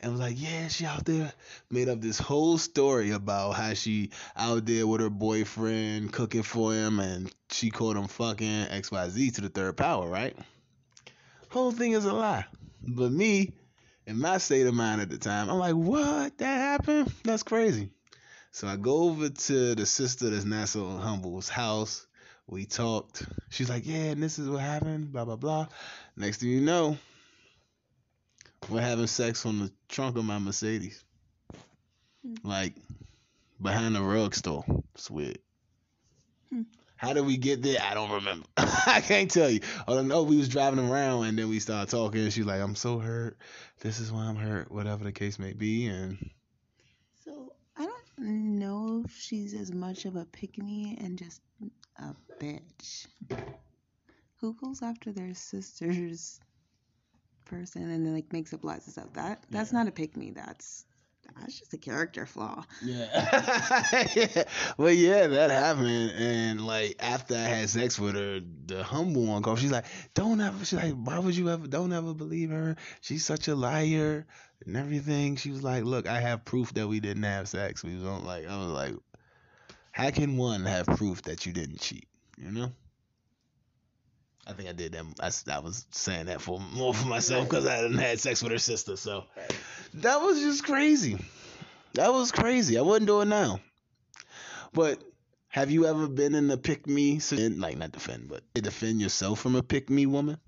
and 0.00 0.10
was 0.10 0.20
like, 0.20 0.40
Yeah, 0.40 0.66
she 0.66 0.84
out 0.84 1.04
there. 1.04 1.32
Made 1.70 1.88
up 1.88 2.00
this 2.00 2.18
whole 2.18 2.58
story 2.58 3.12
about 3.12 3.52
how 3.52 3.74
she 3.74 4.10
out 4.36 4.66
there 4.66 4.86
with 4.86 5.00
her 5.00 5.10
boyfriend 5.10 6.12
cooking 6.12 6.42
for 6.42 6.72
him 6.74 6.98
and 6.98 7.32
she 7.50 7.70
called 7.70 7.96
him 7.96 8.08
fucking 8.08 8.66
XYZ 8.66 9.34
to 9.36 9.40
the 9.42 9.48
third 9.48 9.76
power, 9.76 10.08
right? 10.08 10.36
Whole 11.50 11.70
thing 11.70 11.92
is 11.92 12.04
a 12.04 12.12
lie. 12.12 12.46
But 12.82 13.12
me, 13.12 13.52
in 14.06 14.18
my 14.18 14.38
state 14.38 14.66
of 14.66 14.74
mind 14.74 15.00
at 15.00 15.08
the 15.08 15.18
time, 15.18 15.48
I'm 15.48 15.58
like, 15.58 15.76
What? 15.76 16.36
That 16.38 16.56
happened? 16.56 17.12
That's 17.22 17.44
crazy. 17.44 17.90
So 18.50 18.66
I 18.66 18.74
go 18.74 19.04
over 19.04 19.28
to 19.28 19.74
the 19.76 19.86
sister 19.86 20.30
that's 20.30 20.44
not 20.44 20.68
so 20.68 20.84
humble's 20.88 21.48
house 21.48 22.06
we 22.46 22.66
talked. 22.66 23.24
She's 23.50 23.70
like, 23.70 23.86
yeah, 23.86 24.10
and 24.10 24.22
this 24.22 24.38
is 24.38 24.48
what 24.48 24.60
happened, 24.60 25.12
blah, 25.12 25.24
blah, 25.24 25.36
blah. 25.36 25.66
Next 26.16 26.40
thing 26.40 26.50
you 26.50 26.60
know, 26.60 26.98
we're 28.68 28.80
having 28.80 29.06
sex 29.06 29.46
on 29.46 29.58
the 29.58 29.72
trunk 29.88 30.16
of 30.16 30.24
my 30.24 30.38
Mercedes. 30.38 31.02
Like, 32.44 32.74
behind 33.60 33.94
the 33.94 34.02
rug 34.02 34.34
store. 34.34 34.64
It's 34.94 35.10
weird. 35.10 35.38
Hmm. 36.50 36.62
How 36.96 37.12
did 37.12 37.26
we 37.26 37.36
get 37.36 37.62
there? 37.62 37.78
I 37.82 37.94
don't 37.94 38.10
remember. 38.10 38.46
I 38.56 39.00
can't 39.00 39.30
tell 39.30 39.50
you. 39.50 39.60
All 39.88 39.98
I 39.98 40.02
know 40.02 40.22
we 40.22 40.36
was 40.36 40.48
driving 40.48 40.78
around 40.78 41.24
and 41.24 41.38
then 41.38 41.48
we 41.48 41.58
started 41.58 41.90
talking 41.90 42.20
and 42.20 42.32
she's 42.32 42.46
like, 42.46 42.60
I'm 42.60 42.76
so 42.76 42.98
hurt. 42.98 43.38
This 43.80 43.98
is 43.98 44.12
why 44.12 44.22
I'm 44.22 44.36
hurt, 44.36 44.70
whatever 44.70 45.02
the 45.02 45.12
case 45.12 45.38
may 45.38 45.52
be. 45.52 45.86
And 45.86 46.30
I 48.22 48.24
don't 48.24 48.58
know 48.60 49.02
if 49.04 49.16
she's 49.16 49.52
as 49.52 49.72
much 49.72 50.04
of 50.04 50.14
a 50.14 50.24
pick 50.26 50.56
me 50.56 50.96
and 51.00 51.18
just 51.18 51.40
a 51.98 52.14
bitch. 52.40 53.08
Who 54.36 54.54
goes 54.54 54.80
after 54.80 55.10
their 55.10 55.34
sister's 55.34 56.38
person 57.44 57.90
and 57.90 58.06
then 58.06 58.14
like 58.14 58.32
makes 58.32 58.54
up 58.54 58.62
lies 58.62 58.84
and 58.84 58.92
stuff? 58.92 59.12
That 59.14 59.42
that's 59.50 59.72
not 59.72 59.88
a 59.88 59.90
pick 59.90 60.16
me. 60.16 60.30
That's 60.30 60.84
that's 61.38 61.58
just 61.58 61.74
a 61.74 61.78
character 61.78 62.26
flaw. 62.26 62.64
Yeah. 62.82 64.06
yeah. 64.14 64.44
Well, 64.76 64.92
yeah, 64.92 65.26
that 65.26 65.50
happened. 65.50 66.12
And 66.16 66.66
like 66.66 66.96
after 67.00 67.34
I 67.34 67.38
had 67.38 67.68
sex 67.68 67.98
with 67.98 68.14
her, 68.14 68.40
the 68.66 68.82
humble 68.82 69.26
one 69.26 69.42
called. 69.42 69.58
She's 69.58 69.72
like, 69.72 69.86
"Don't 70.14 70.40
ever." 70.40 70.64
She's 70.64 70.78
like, 70.78 70.94
"Why 70.94 71.18
would 71.18 71.36
you 71.36 71.50
ever? 71.50 71.66
Don't 71.66 71.92
ever 71.92 72.14
believe 72.14 72.50
her. 72.50 72.76
She's 73.00 73.24
such 73.24 73.48
a 73.48 73.54
liar 73.54 74.26
and 74.66 74.76
everything." 74.76 75.36
She 75.36 75.50
was 75.50 75.62
like, 75.62 75.84
"Look, 75.84 76.06
I 76.06 76.20
have 76.20 76.44
proof 76.44 76.74
that 76.74 76.88
we 76.88 77.00
didn't 77.00 77.24
have 77.24 77.48
sex. 77.48 77.82
We 77.82 77.94
was 77.94 78.04
on 78.04 78.24
like." 78.24 78.46
I 78.48 78.56
was 78.58 78.68
like, 78.68 78.94
"How 79.90 80.10
can 80.10 80.36
one 80.36 80.64
have 80.64 80.86
proof 80.86 81.22
that 81.22 81.46
you 81.46 81.52
didn't 81.52 81.80
cheat?" 81.80 82.06
You 82.36 82.50
know. 82.50 82.72
I 84.44 84.54
think 84.54 84.68
I 84.68 84.72
did 84.72 84.92
that. 84.92 85.04
I, 85.48 85.54
I 85.54 85.60
was 85.60 85.86
saying 85.90 86.26
that 86.26 86.40
for 86.40 86.58
more 86.58 86.92
for 86.92 87.06
myself 87.06 87.48
because 87.48 87.64
I 87.64 87.76
hadn't 87.76 87.98
had 87.98 88.18
sex 88.18 88.42
with 88.42 88.50
her 88.50 88.58
sister. 88.58 88.96
So 88.96 89.24
that 89.94 90.20
was 90.20 90.40
just 90.40 90.64
crazy. 90.64 91.18
That 91.94 92.12
was 92.12 92.32
crazy. 92.32 92.78
I 92.78 92.82
wouldn't 92.82 93.06
do 93.06 93.20
it 93.20 93.26
now. 93.26 93.60
But 94.72 95.02
have 95.48 95.70
you 95.70 95.86
ever 95.86 96.08
been 96.08 96.34
in 96.34 96.50
a 96.50 96.56
pick 96.56 96.86
me, 96.86 97.20
like 97.30 97.76
not 97.76 97.92
defend, 97.92 98.28
but 98.28 98.42
defend 98.54 99.00
yourself 99.00 99.40
from 99.40 99.54
a 99.54 99.62
pick 99.62 99.90
me 99.90 100.06
woman? 100.06 100.38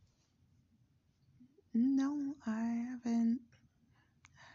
No, 1.75 2.35
I 2.47 2.61
haven't. 2.61 3.41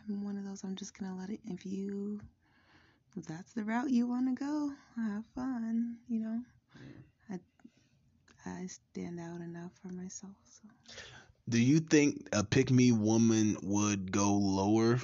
I'm 0.08 0.24
one 0.24 0.38
of 0.38 0.46
those. 0.46 0.64
I'm 0.64 0.76
just 0.76 0.98
gonna 0.98 1.16
let 1.16 1.30
it. 1.30 1.40
If 1.46 1.66
you, 1.66 2.20
if 3.16 3.26
that's 3.26 3.54
the 3.54 3.64
route 3.64 3.92
you 3.92 4.08
want 4.08 4.28
to 4.28 4.44
go, 4.44 4.72
have 4.96 5.24
fun. 5.36 5.98
You 6.08 6.20
know. 6.22 6.40
I, 7.30 7.40
I 8.46 8.68
stand 8.68 9.20
out 9.20 9.42
enough 9.42 9.72
for 9.82 9.90
myself. 9.90 10.34
So. 10.46 10.70
Do 11.50 11.60
you 11.60 11.80
think 11.80 12.30
a 12.32 12.44
pick 12.44 12.70
me 12.70 12.92
woman 12.92 13.58
would 13.64 14.12
go 14.12 14.34
lower 14.36 15.00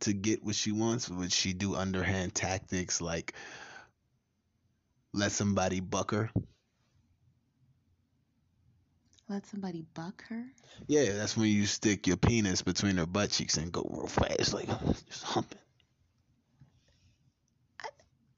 to 0.00 0.12
get 0.14 0.42
what 0.42 0.54
she 0.54 0.72
wants? 0.72 1.10
Would 1.10 1.30
she 1.32 1.52
do 1.52 1.74
underhand 1.76 2.34
tactics 2.34 3.02
like 3.02 3.34
let 5.12 5.30
somebody 5.32 5.80
buck 5.80 6.12
her? 6.12 6.30
Let 9.28 9.46
somebody 9.46 9.84
buck 9.94 10.24
her? 10.28 10.44
Yeah, 10.86 11.12
that's 11.12 11.36
when 11.36 11.48
you 11.48 11.66
stick 11.66 12.06
your 12.06 12.16
penis 12.16 12.62
between 12.62 12.96
her 12.96 13.06
butt 13.06 13.30
cheeks 13.30 13.56
and 13.58 13.70
go 13.72 13.86
real 13.90 14.06
fast, 14.06 14.54
like 14.54 14.68
just 15.06 15.22
humping. 15.24 15.58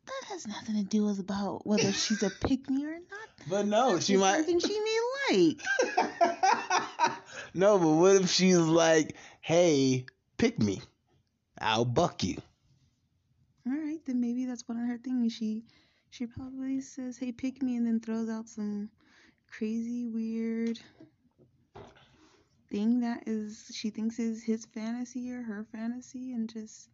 That 0.07 0.25
has 0.29 0.47
nothing 0.47 0.77
to 0.77 0.83
do 0.85 1.05
with 1.05 1.19
about 1.21 1.67
whether 1.67 1.93
she's 1.93 2.23
a 2.23 2.31
pick 2.31 2.69
me 2.71 2.87
or 2.87 2.93
not. 2.93 3.29
But 3.49 3.67
no, 3.67 3.95
That's 3.95 4.07
she 4.07 4.17
might. 4.17 4.37
something 4.37 4.61
she 4.61 4.81
may 4.81 4.99
like. 5.31 5.61
no, 7.57 7.79
but 7.79 7.89
what 7.89 8.17
if 8.17 8.31
she's 8.31 8.59
like, 8.59 9.17
"Hey, 9.41 10.07
pick 10.37 10.59
me, 10.59 10.83
I'll 11.59 11.85
buck 11.85 12.23
you." 12.23 12.37
All 13.67 13.73
right, 13.73 14.05
then 14.05 14.21
maybe 14.21 14.45
that's 14.45 14.69
one 14.69 14.79
of 14.79 14.87
her 14.87 14.99
things. 14.99 15.33
She 15.33 15.65
she 16.11 16.27
probably 16.27 16.81
says, 16.81 17.19
"Hey, 17.19 17.33
pick 17.33 17.63
me," 17.63 17.77
and 17.77 17.87
then 17.87 18.01
throws 18.01 18.29
out 18.29 18.49
some 18.49 18.91
crazy, 19.51 20.07
weird 20.07 20.79
thing 22.71 23.01
that 23.01 23.25
is 23.27 23.71
she 23.73 23.91
thinks 23.91 24.19
is 24.19 24.43
his 24.43 24.67
fantasy 24.67 25.33
or 25.33 25.43
her 25.43 25.65
fantasy, 25.73 26.33
and 26.33 26.49
just 26.49 26.91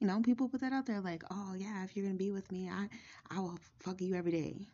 you 0.00 0.06
know, 0.06 0.20
people 0.20 0.48
put 0.48 0.60
that 0.60 0.72
out 0.72 0.86
there 0.86 1.00
like, 1.00 1.24
oh 1.30 1.54
yeah, 1.56 1.82
if 1.84 1.96
you're 1.96 2.04
gonna 2.06 2.16
be 2.18 2.30
with 2.30 2.50
me, 2.52 2.68
I 2.68 2.88
I 3.30 3.40
will 3.40 3.58
fuck 3.80 4.00
you 4.00 4.14
every 4.14 4.32
day. 4.32 4.68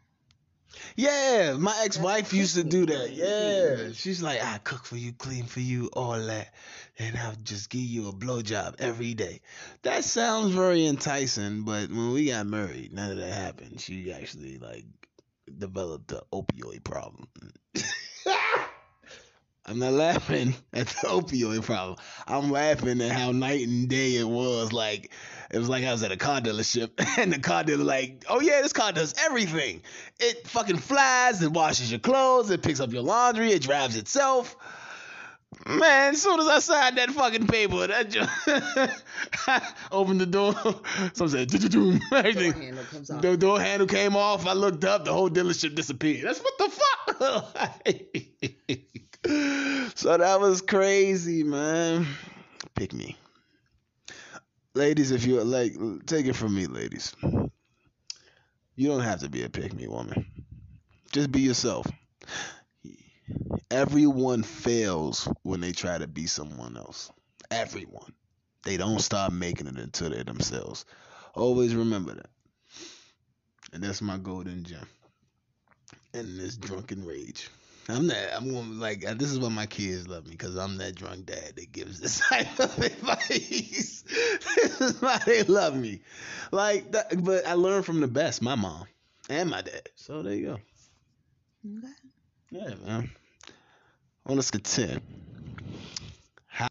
Yeah, 0.97 1.57
my 1.59 1.83
ex-wife 1.85 2.33
used 2.33 2.57
to 2.57 2.65
do 2.65 2.87
that. 2.87 3.11
Yeah, 3.13 3.93
she's 3.93 4.23
like, 4.23 4.43
I 4.43 4.59
cook 4.59 4.85
for 4.85 4.97
you, 4.97 5.13
clean 5.13 5.45
for 5.45 5.61
you, 5.61 5.91
all 5.93 6.19
that, 6.19 6.53
and 6.99 7.17
I'll 7.17 7.37
just 7.43 7.71
give 7.71 7.83
you 7.83 8.09
a 8.09 8.13
blowjob 8.13 8.77
every 8.81 9.15
day. 9.15 9.41
That 9.83 10.05
sounds 10.05 10.55
very 10.55 10.87
enticing, 10.87 11.63
but 11.63 11.91
when 11.91 12.13
we 12.13 12.27
got 12.27 12.47
married, 12.47 12.93
none 12.93 13.13
of 13.13 13.17
that 13.19 13.33
happened. 13.33 13.81
She 13.81 14.13
actually 14.13 14.59
like 14.59 14.85
developed 15.59 16.09
the 16.09 16.23
opioid 16.33 16.85
problem. 16.85 17.29
I'm 19.67 19.79
not 19.79 19.93
laughing 19.93 20.55
at 20.73 20.89
the 20.89 21.09
opioid 21.09 21.65
problem. 21.65 21.97
I'm 22.27 22.51
laughing 22.51 23.01
at 23.01 23.11
how 23.11 23.33
night 23.33 23.67
and 23.67 23.89
day 23.89 24.17
it 24.17 24.29
was. 24.29 24.73
Like 24.73 25.11
it 25.51 25.59
was 25.59 25.69
like 25.69 25.85
I 25.85 25.93
was 25.93 26.03
at 26.03 26.13
a 26.13 26.17
car 26.17 26.41
dealership, 26.41 26.91
and 27.19 27.33
the 27.33 27.39
car 27.39 27.65
dealer 27.65 27.85
like, 27.85 28.25
oh 28.29 28.41
yeah, 28.41 28.61
this 28.61 28.73
car 28.73 28.93
does 28.93 29.15
everything. 29.25 29.83
It 30.21 30.47
fucking 30.49 30.79
flies, 30.79 31.43
it 31.43 31.53
washes 31.53 31.91
your 31.91 32.01
clothes, 32.01 32.51
it 32.51 32.63
picks 32.63 32.81
up 32.81 32.93
your 32.93 33.03
laundry, 33.03 33.53
it 33.53 33.63
drives 33.63 33.97
itself. 33.97 34.57
Man, 35.67 36.13
as 36.13 36.21
soon 36.21 36.41
as 36.41 36.47
I 36.49 36.59
signed 36.59 36.99
that 36.99 37.11
fucking 37.11 37.47
paper, 37.47 37.87
that 37.87 38.11
just 38.11 38.31
opened 39.93 40.21
the 40.21 40.27
door. 40.27 40.55
Some 41.15 41.29
said, 41.29 41.49
"Do-do-do," 41.49 42.01
everything. 42.13 42.53
handle 42.61 42.85
comes 42.85 43.11
off. 43.11 43.23
The 43.23 43.37
door 43.37 43.61
handle 43.61 43.87
came 43.87 44.17
off. 44.17 44.47
I 44.47 44.53
looked 44.53 44.85
up. 44.85 45.05
The 45.05 45.13
whole 45.13 45.31
dealership 45.31 45.75
disappeared. 45.75 46.27
That's 46.27 46.41
what 46.41 46.59
the 46.59 46.69
fuck. 46.69 46.85
So 49.25 50.17
that 50.19 50.39
was 50.41 50.61
crazy, 50.61 51.43
man. 51.43 52.07
Pick 52.75 52.93
me, 52.93 53.17
ladies. 54.75 55.11
If 55.11 55.25
you're 55.25 55.45
like, 55.45 55.75
take 56.07 56.27
it 56.27 56.37
from 56.37 56.55
me, 56.55 56.67
ladies. 56.67 57.15
You 58.77 58.89
don't 58.89 59.01
have 59.01 59.21
to 59.21 59.29
be 59.29 59.45
a 59.45 59.49
pick 59.49 59.73
me 59.73 59.87
woman. 59.87 60.27
Just 61.13 61.31
be 61.31 61.41
yourself. 61.41 61.87
Everyone 63.71 64.43
fails 64.43 65.29
when 65.43 65.61
they 65.61 65.73
try 65.73 65.97
to 65.97 66.07
be 66.07 66.27
someone 66.27 66.77
else. 66.77 67.11
Everyone. 67.51 68.13
They 68.65 68.77
don't 68.77 69.01
stop 69.01 69.33
making 69.33 69.69
it 69.69 69.77
until 69.77 70.11
they're 70.11 70.25
themselves. 70.25 70.85
Always 71.35 71.75
remember 71.75 72.15
that. 72.15 72.31
And 73.73 73.83
that's 73.83 74.03
my 74.03 74.19
golden 74.19 74.65
gem. 74.65 74.87
And 76.13 76.39
this 76.39 76.57
drunken 76.57 77.05
rage. 77.05 77.49
I'm 77.89 78.07
that. 78.07 78.35
I'm 78.35 78.53
gonna 78.53 78.73
like. 78.75 79.07
Uh, 79.07 79.15
this 79.15 79.31
is 79.31 79.39
why 79.39 79.51
my 79.51 79.67
kids 79.67 80.09
love 80.09 80.25
me 80.25 80.33
because 80.33 80.57
I'm 80.57 80.79
that 80.79 80.95
drunk 80.95 81.27
dad 81.27 81.53
that 81.57 81.73
gives 81.73 82.01
this 82.01 82.21
type 82.29 82.59
of 82.59 82.79
advice. 82.79 84.03
this 84.03 84.81
is 84.81 85.03
why 85.03 85.21
they 85.27 85.43
love 85.43 85.77
me. 85.77 86.01
Like, 86.51 86.93
that, 86.93 87.23
but 87.23 87.47
I 87.47 87.55
learned 87.55 87.85
from 87.85 88.01
the 88.01 88.09
best, 88.09 88.41
my 88.41 88.55
mom 88.55 88.87
and 89.29 89.51
my 89.51 89.61
dad. 89.61 89.89
So 89.97 90.23
there 90.23 90.35
you 90.35 90.47
go. 90.47 90.59
Okay. 91.79 91.93
Yeah, 92.51 92.75
man. 92.87 93.11
On 94.27 94.37
let's 94.37 94.51
continue. 94.51 95.01
How 96.47 96.69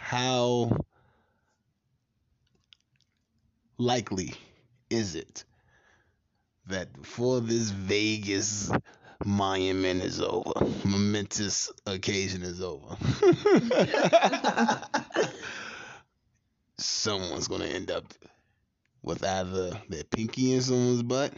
how 0.00 0.76
likely 3.76 4.32
is 4.88 5.14
it 5.14 5.44
that 6.70 6.92
before 6.92 7.40
this 7.40 7.70
Vegas 7.70 8.70
monument 9.24 10.02
is 10.02 10.20
over, 10.20 10.52
momentous 10.84 11.70
occasion 11.86 12.42
is 12.42 12.62
over, 12.62 12.96
someone's 16.78 17.48
gonna 17.48 17.66
end 17.66 17.90
up 17.90 18.04
with 19.02 19.24
either 19.24 19.72
their 19.88 20.04
pinky 20.04 20.54
in 20.54 20.62
someone's 20.62 21.02
butt, 21.02 21.32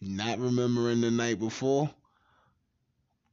not 0.00 0.38
remembering 0.38 1.00
the 1.00 1.10
night 1.10 1.38
before, 1.38 1.90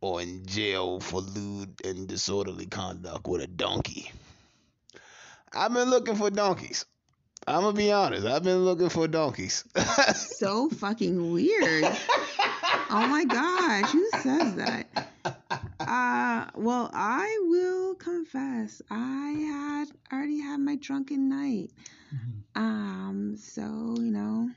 or 0.02 0.22
in 0.22 0.46
jail 0.46 1.00
for 1.00 1.22
lewd 1.22 1.70
and 1.86 2.08
disorderly 2.08 2.66
conduct 2.66 3.28
with 3.28 3.42
a 3.42 3.48
donkey. 3.48 4.12
I've 5.54 5.74
been 5.74 5.90
looking 5.90 6.16
for 6.16 6.30
donkeys. 6.30 6.86
I'm 7.48 7.62
gonna 7.62 7.78
be 7.78 7.92
honest. 7.92 8.26
I've 8.26 8.44
been 8.44 8.66
looking 8.66 8.90
for 8.90 9.08
donkeys. 9.08 9.64
So 10.16 10.70
fucking 10.70 11.32
weird. 11.32 11.86
Oh 12.90 13.08
my 13.08 13.26
gosh, 13.26 13.92
who 13.92 14.08
says 14.22 14.56
that? 14.56 14.88
Uh, 15.80 16.46
well, 16.56 16.90
I 16.94 17.40
will 17.44 17.96
confess, 17.96 18.82
I 18.90 19.32
had 19.32 19.86
already 20.16 20.40
had 20.40 20.60
my 20.60 20.76
drunken 20.76 21.30
night. 21.30 21.72
Um, 22.56 23.36
so 23.38 23.62
you 23.62 24.12
know, 24.12 24.50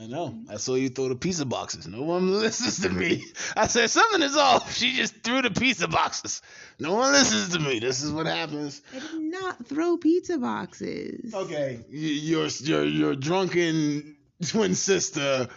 I 0.00 0.06
know. 0.06 0.34
I 0.48 0.56
saw 0.56 0.76
you 0.76 0.88
throw 0.88 1.08
the 1.08 1.14
pizza 1.14 1.44
boxes. 1.44 1.86
No 1.86 2.00
one 2.00 2.32
listens 2.32 2.80
to 2.80 2.88
me. 2.88 3.22
I 3.54 3.66
said 3.66 3.90
something 3.90 4.22
is 4.22 4.34
off. 4.34 4.74
She 4.74 4.94
just 4.94 5.22
threw 5.22 5.42
the 5.42 5.50
pizza 5.50 5.88
boxes. 5.88 6.40
No 6.78 6.94
one 6.94 7.12
listens 7.12 7.50
to 7.50 7.58
me. 7.58 7.80
This 7.80 8.02
is 8.02 8.10
what 8.10 8.26
happens. 8.26 8.80
I 8.94 9.00
did 9.00 9.20
not 9.20 9.66
throw 9.66 9.98
pizza 9.98 10.38
boxes. 10.38 11.34
Okay, 11.34 11.84
your 11.90 12.46
your 12.46 12.84
your 12.84 13.14
drunken 13.14 14.16
twin 14.46 14.74
sister, 14.74 15.48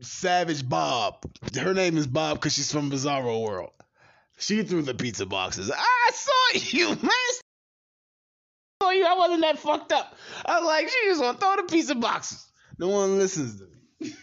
Savage 0.00 0.66
Bob. 0.66 1.26
Her 1.54 1.74
name 1.74 1.98
is 1.98 2.06
Bob 2.06 2.38
because 2.38 2.54
she's 2.54 2.72
from 2.72 2.90
Bizarro 2.90 3.44
World. 3.44 3.72
She 4.38 4.62
threw 4.62 4.80
the 4.80 4.94
pizza 4.94 5.26
boxes. 5.26 5.70
I 5.70 6.10
saw 6.14 6.60
you, 6.76 6.88
man. 6.88 6.98
I 7.02 7.40
saw 8.80 8.90
you. 8.90 9.04
I 9.04 9.14
wasn't 9.18 9.42
that 9.42 9.58
fucked 9.58 9.92
up. 9.92 10.16
I 10.46 10.60
was 10.60 10.66
like, 10.66 10.88
she 10.88 11.08
just 11.08 11.20
gonna 11.20 11.36
throw 11.36 11.56
the 11.56 11.64
pizza 11.64 11.94
boxes. 11.94 12.50
No 12.78 12.88
one 12.88 13.18
listens 13.18 13.60
to 13.60 13.66
me. 13.66 14.14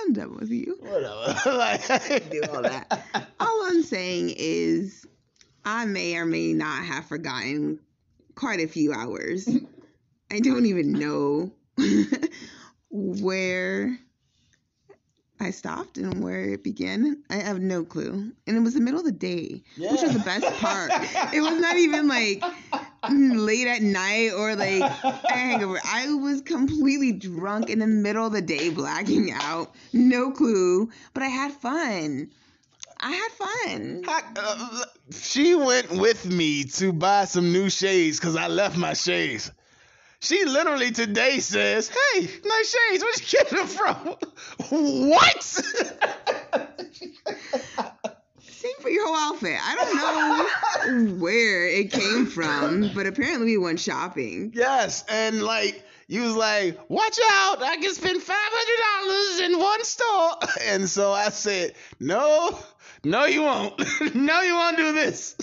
I'm 0.00 0.12
done 0.12 0.36
with 0.36 0.50
you. 0.50 0.76
Whatever. 0.80 1.56
like, 1.58 2.30
do 2.30 2.42
all 2.52 2.62
that. 2.62 3.02
All 3.40 3.66
I'm 3.66 3.82
saying 3.82 4.34
is, 4.36 5.06
I 5.64 5.84
may 5.84 6.16
or 6.16 6.24
may 6.24 6.52
not 6.52 6.84
have 6.84 7.06
forgotten 7.06 7.80
quite 8.34 8.60
a 8.60 8.68
few 8.68 8.92
hours. 8.92 9.48
I 10.30 10.40
don't 10.40 10.66
even 10.66 10.92
know 10.92 11.50
where 12.90 13.98
I 15.40 15.50
stopped 15.50 15.98
and 15.98 16.22
where 16.22 16.44
it 16.50 16.64
began. 16.64 17.22
I 17.30 17.36
have 17.36 17.60
no 17.60 17.84
clue. 17.84 18.32
And 18.46 18.56
it 18.56 18.60
was 18.60 18.74
the 18.74 18.80
middle 18.80 19.00
of 19.00 19.06
the 19.06 19.12
day, 19.12 19.62
which 19.76 20.02
was 20.02 20.12
the 20.12 20.20
best 20.20 20.46
part. 20.60 20.90
It 21.34 21.40
was 21.40 21.60
not 21.60 21.76
even 21.76 22.08
like 22.08 22.42
late 23.10 23.68
at 23.68 23.82
night 23.82 24.32
or 24.36 24.54
like 24.56 24.80
a 24.82 25.10
hangover. 25.32 25.80
I 25.84 26.12
was 26.14 26.40
completely 26.40 27.12
drunk 27.12 27.70
in 27.70 27.78
the 27.78 27.86
middle 27.86 28.26
of 28.26 28.32
the 28.32 28.42
day, 28.42 28.70
blacking 28.70 29.30
out. 29.32 29.74
No 29.92 30.32
clue, 30.32 30.90
but 31.14 31.22
I 31.22 31.28
had 31.28 31.52
fun. 31.52 32.30
I 33.00 33.12
had 33.12 33.32
fun. 33.32 34.04
I- 34.08 34.22
uh, 34.36 34.84
she 35.12 35.54
went 35.54 35.90
with 35.92 36.26
me 36.26 36.64
to 36.64 36.92
buy 36.92 37.24
some 37.26 37.52
new 37.52 37.70
shades 37.70 38.18
because 38.18 38.34
I 38.36 38.48
left 38.48 38.76
my 38.76 38.94
shades. 38.94 39.52
She 40.20 40.44
literally 40.44 40.90
today 40.90 41.38
says, 41.38 41.88
"Hey, 41.88 42.22
nice 42.44 42.76
shades. 42.90 43.04
Where'd 43.04 43.20
you 43.20 43.38
get 43.38 43.50
them 43.50 43.66
from?" 43.68 44.16
what? 45.08 45.62
For 48.88 48.92
your 48.94 49.06
whole 49.06 49.16
outfit. 49.34 49.58
I 49.62 49.74
don't 50.86 51.10
know 51.10 51.14
where 51.22 51.68
it 51.68 51.92
came 51.92 52.24
from, 52.24 52.90
but 52.94 53.06
apparently 53.06 53.44
we 53.44 53.58
went 53.58 53.80
shopping. 53.80 54.50
yes, 54.54 55.04
and 55.10 55.42
like 55.42 55.84
you 56.06 56.22
was 56.22 56.34
like, 56.34 56.78
"Watch 56.88 57.18
out! 57.30 57.62
I 57.62 57.76
can 57.76 57.92
spend 57.92 58.22
five 58.22 58.34
hundred 58.38 59.04
dollars 59.04 59.50
in 59.50 59.58
one 59.58 59.84
store." 59.84 60.30
And 60.72 60.88
so 60.88 61.12
I 61.12 61.28
said, 61.28 61.74
"No." 62.00 62.58
No, 63.04 63.26
you 63.26 63.42
won't. 63.42 63.78
no, 64.14 64.42
you 64.42 64.54
won't 64.54 64.76
do 64.76 64.92
this. 64.92 65.36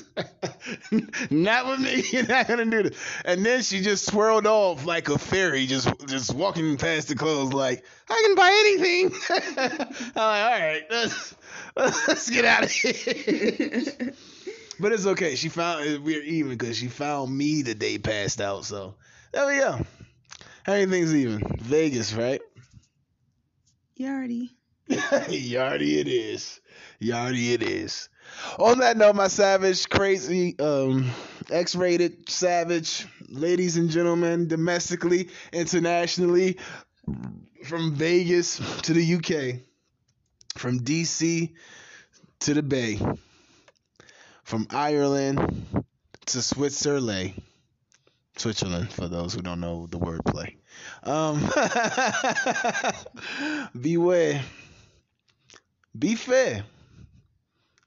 not 1.31 1.67
with 1.67 1.79
me. 1.79 2.03
You're 2.11 2.27
not 2.27 2.47
gonna 2.47 2.65
do 2.65 2.83
this. 2.83 2.97
And 3.23 3.45
then 3.45 3.61
she 3.61 3.81
just 3.81 4.05
swirled 4.05 4.45
off 4.45 4.85
like 4.85 5.09
a 5.09 5.17
fairy, 5.17 5.65
just 5.65 5.87
just 6.07 6.33
walking 6.33 6.77
past 6.77 7.07
the 7.07 7.15
clothes, 7.15 7.53
like 7.53 7.83
I 8.09 8.21
can 8.25 8.35
buy 8.35 8.49
anything. 8.49 9.19
I'm 9.29 9.55
like, 9.65 10.15
all 10.15 10.59
right, 10.59 10.83
let's 10.89 11.35
let's 11.75 12.29
get 12.29 12.45
out 12.45 12.63
of 12.63 12.71
here. 12.71 14.13
but 14.79 14.91
it's 14.91 15.05
okay. 15.05 15.35
She 15.35 15.49
found 15.49 16.03
we're 16.03 16.23
even 16.23 16.57
because 16.57 16.77
she 16.77 16.87
found 16.87 17.35
me 17.35 17.61
the 17.61 17.75
day 17.75 17.97
passed 17.97 18.41
out. 18.41 18.65
So 18.65 18.95
there 19.31 19.47
we 19.47 19.57
go. 19.57 19.79
Everything's 20.67 21.13
even. 21.13 21.41
Vegas, 21.59 22.13
right? 22.13 22.41
You 23.95 24.09
already. 24.09 24.57
Yardy 24.89 25.97
it 25.97 26.07
is. 26.07 26.61
Yardy 27.01 27.53
it 27.53 27.63
is. 27.63 28.09
On 28.59 28.79
that 28.79 28.97
note, 28.97 29.15
my 29.15 29.27
savage, 29.27 29.89
crazy, 29.89 30.57
um, 30.59 31.09
X-rated 31.49 32.29
savage, 32.29 33.07
ladies 33.29 33.77
and 33.77 33.89
gentlemen, 33.89 34.47
domestically, 34.47 35.29
internationally, 35.53 36.57
from 37.63 37.95
Vegas 37.95 38.57
to 38.81 38.93
the 38.93 39.15
UK, 39.15 39.61
from 40.55 40.79
DC 40.79 41.53
to 42.41 42.53
the 42.53 42.63
Bay, 42.63 42.99
from 44.43 44.67
Ireland 44.69 45.65
to 46.27 46.41
Switzerland. 46.41 47.41
Switzerland, 48.37 48.91
for 48.91 49.07
those 49.07 49.33
who 49.33 49.41
don't 49.41 49.61
know 49.61 49.87
the 49.87 49.97
wordplay. 49.97 50.55
Um, 51.03 51.39
beware. 53.81 54.43
Be 55.97 56.15
fair. 56.15 56.63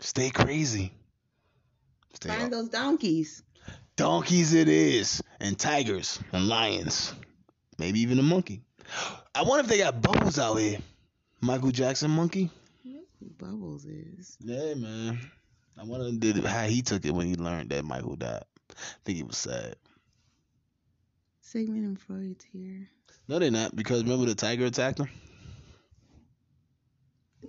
Stay 0.01 0.31
crazy. 0.31 0.93
Stay 2.15 2.31
Find 2.31 2.53
those 2.53 2.69
donkeys. 2.69 3.43
Donkeys 3.97 4.55
it 4.55 4.69
is, 4.69 5.23
and 5.41 5.59
tigers 5.59 6.21
and 6.33 6.49
lions, 6.49 7.13
maybe 7.79 8.01
even 8.01 8.19
a 8.19 8.23
monkey. 8.23 8.63
I 9.35 9.43
wonder 9.43 9.65
if 9.65 9.67
they 9.67 9.79
got 9.79 10.01
bubbles 10.01 10.39
out 10.39 10.55
here. 10.55 10.79
Michael 11.41 11.71
Jackson 11.71 12.11
monkey. 12.11 12.51
Bubbles 13.39 13.85
is. 13.85 14.37
Yeah, 14.41 14.75
man. 14.75 15.19
I 15.77 15.85
wonder 15.85 16.11
did 16.13 16.45
how 16.45 16.67
he 16.67 16.83
took 16.83 17.05
it 17.05 17.15
when 17.15 17.27
he 17.27 17.35
learned 17.35 17.71
that 17.71 17.85
Michael 17.85 18.17
died. 18.17 18.45
I 18.71 18.75
think 19.05 19.17
he 19.17 19.23
was 19.23 19.37
sad. 19.37 19.77
Sigmund 21.41 21.85
and 21.85 22.01
Freud's 22.01 22.45
here. 22.45 22.89
No, 23.27 23.39
they're 23.39 23.51
not 23.51 23.75
because 23.77 24.03
remember 24.03 24.27
the 24.27 24.35
tiger 24.35 24.67
attacked 24.67 24.99
him. 24.99 25.09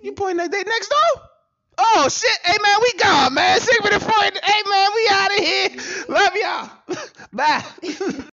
You 0.02 0.12
pointing 0.12 0.44
at 0.44 0.50
day 0.50 0.62
next 0.66 0.88
door? 0.88 1.22
Oh 1.76 2.08
shit! 2.08 2.38
Hey 2.44 2.56
man, 2.62 2.76
we 2.80 2.92
gone, 2.98 3.34
man. 3.34 3.60
Sigmund 3.60 3.94
and 3.94 4.02
Freud. 4.02 4.38
Hey 4.42 4.62
man, 4.68 4.88
we 4.94 5.08
out 5.10 5.38
of 5.38 5.44
here. 5.44 5.68
Love 6.08 6.36
y'all. 6.36 6.70
Bye. 7.32 7.64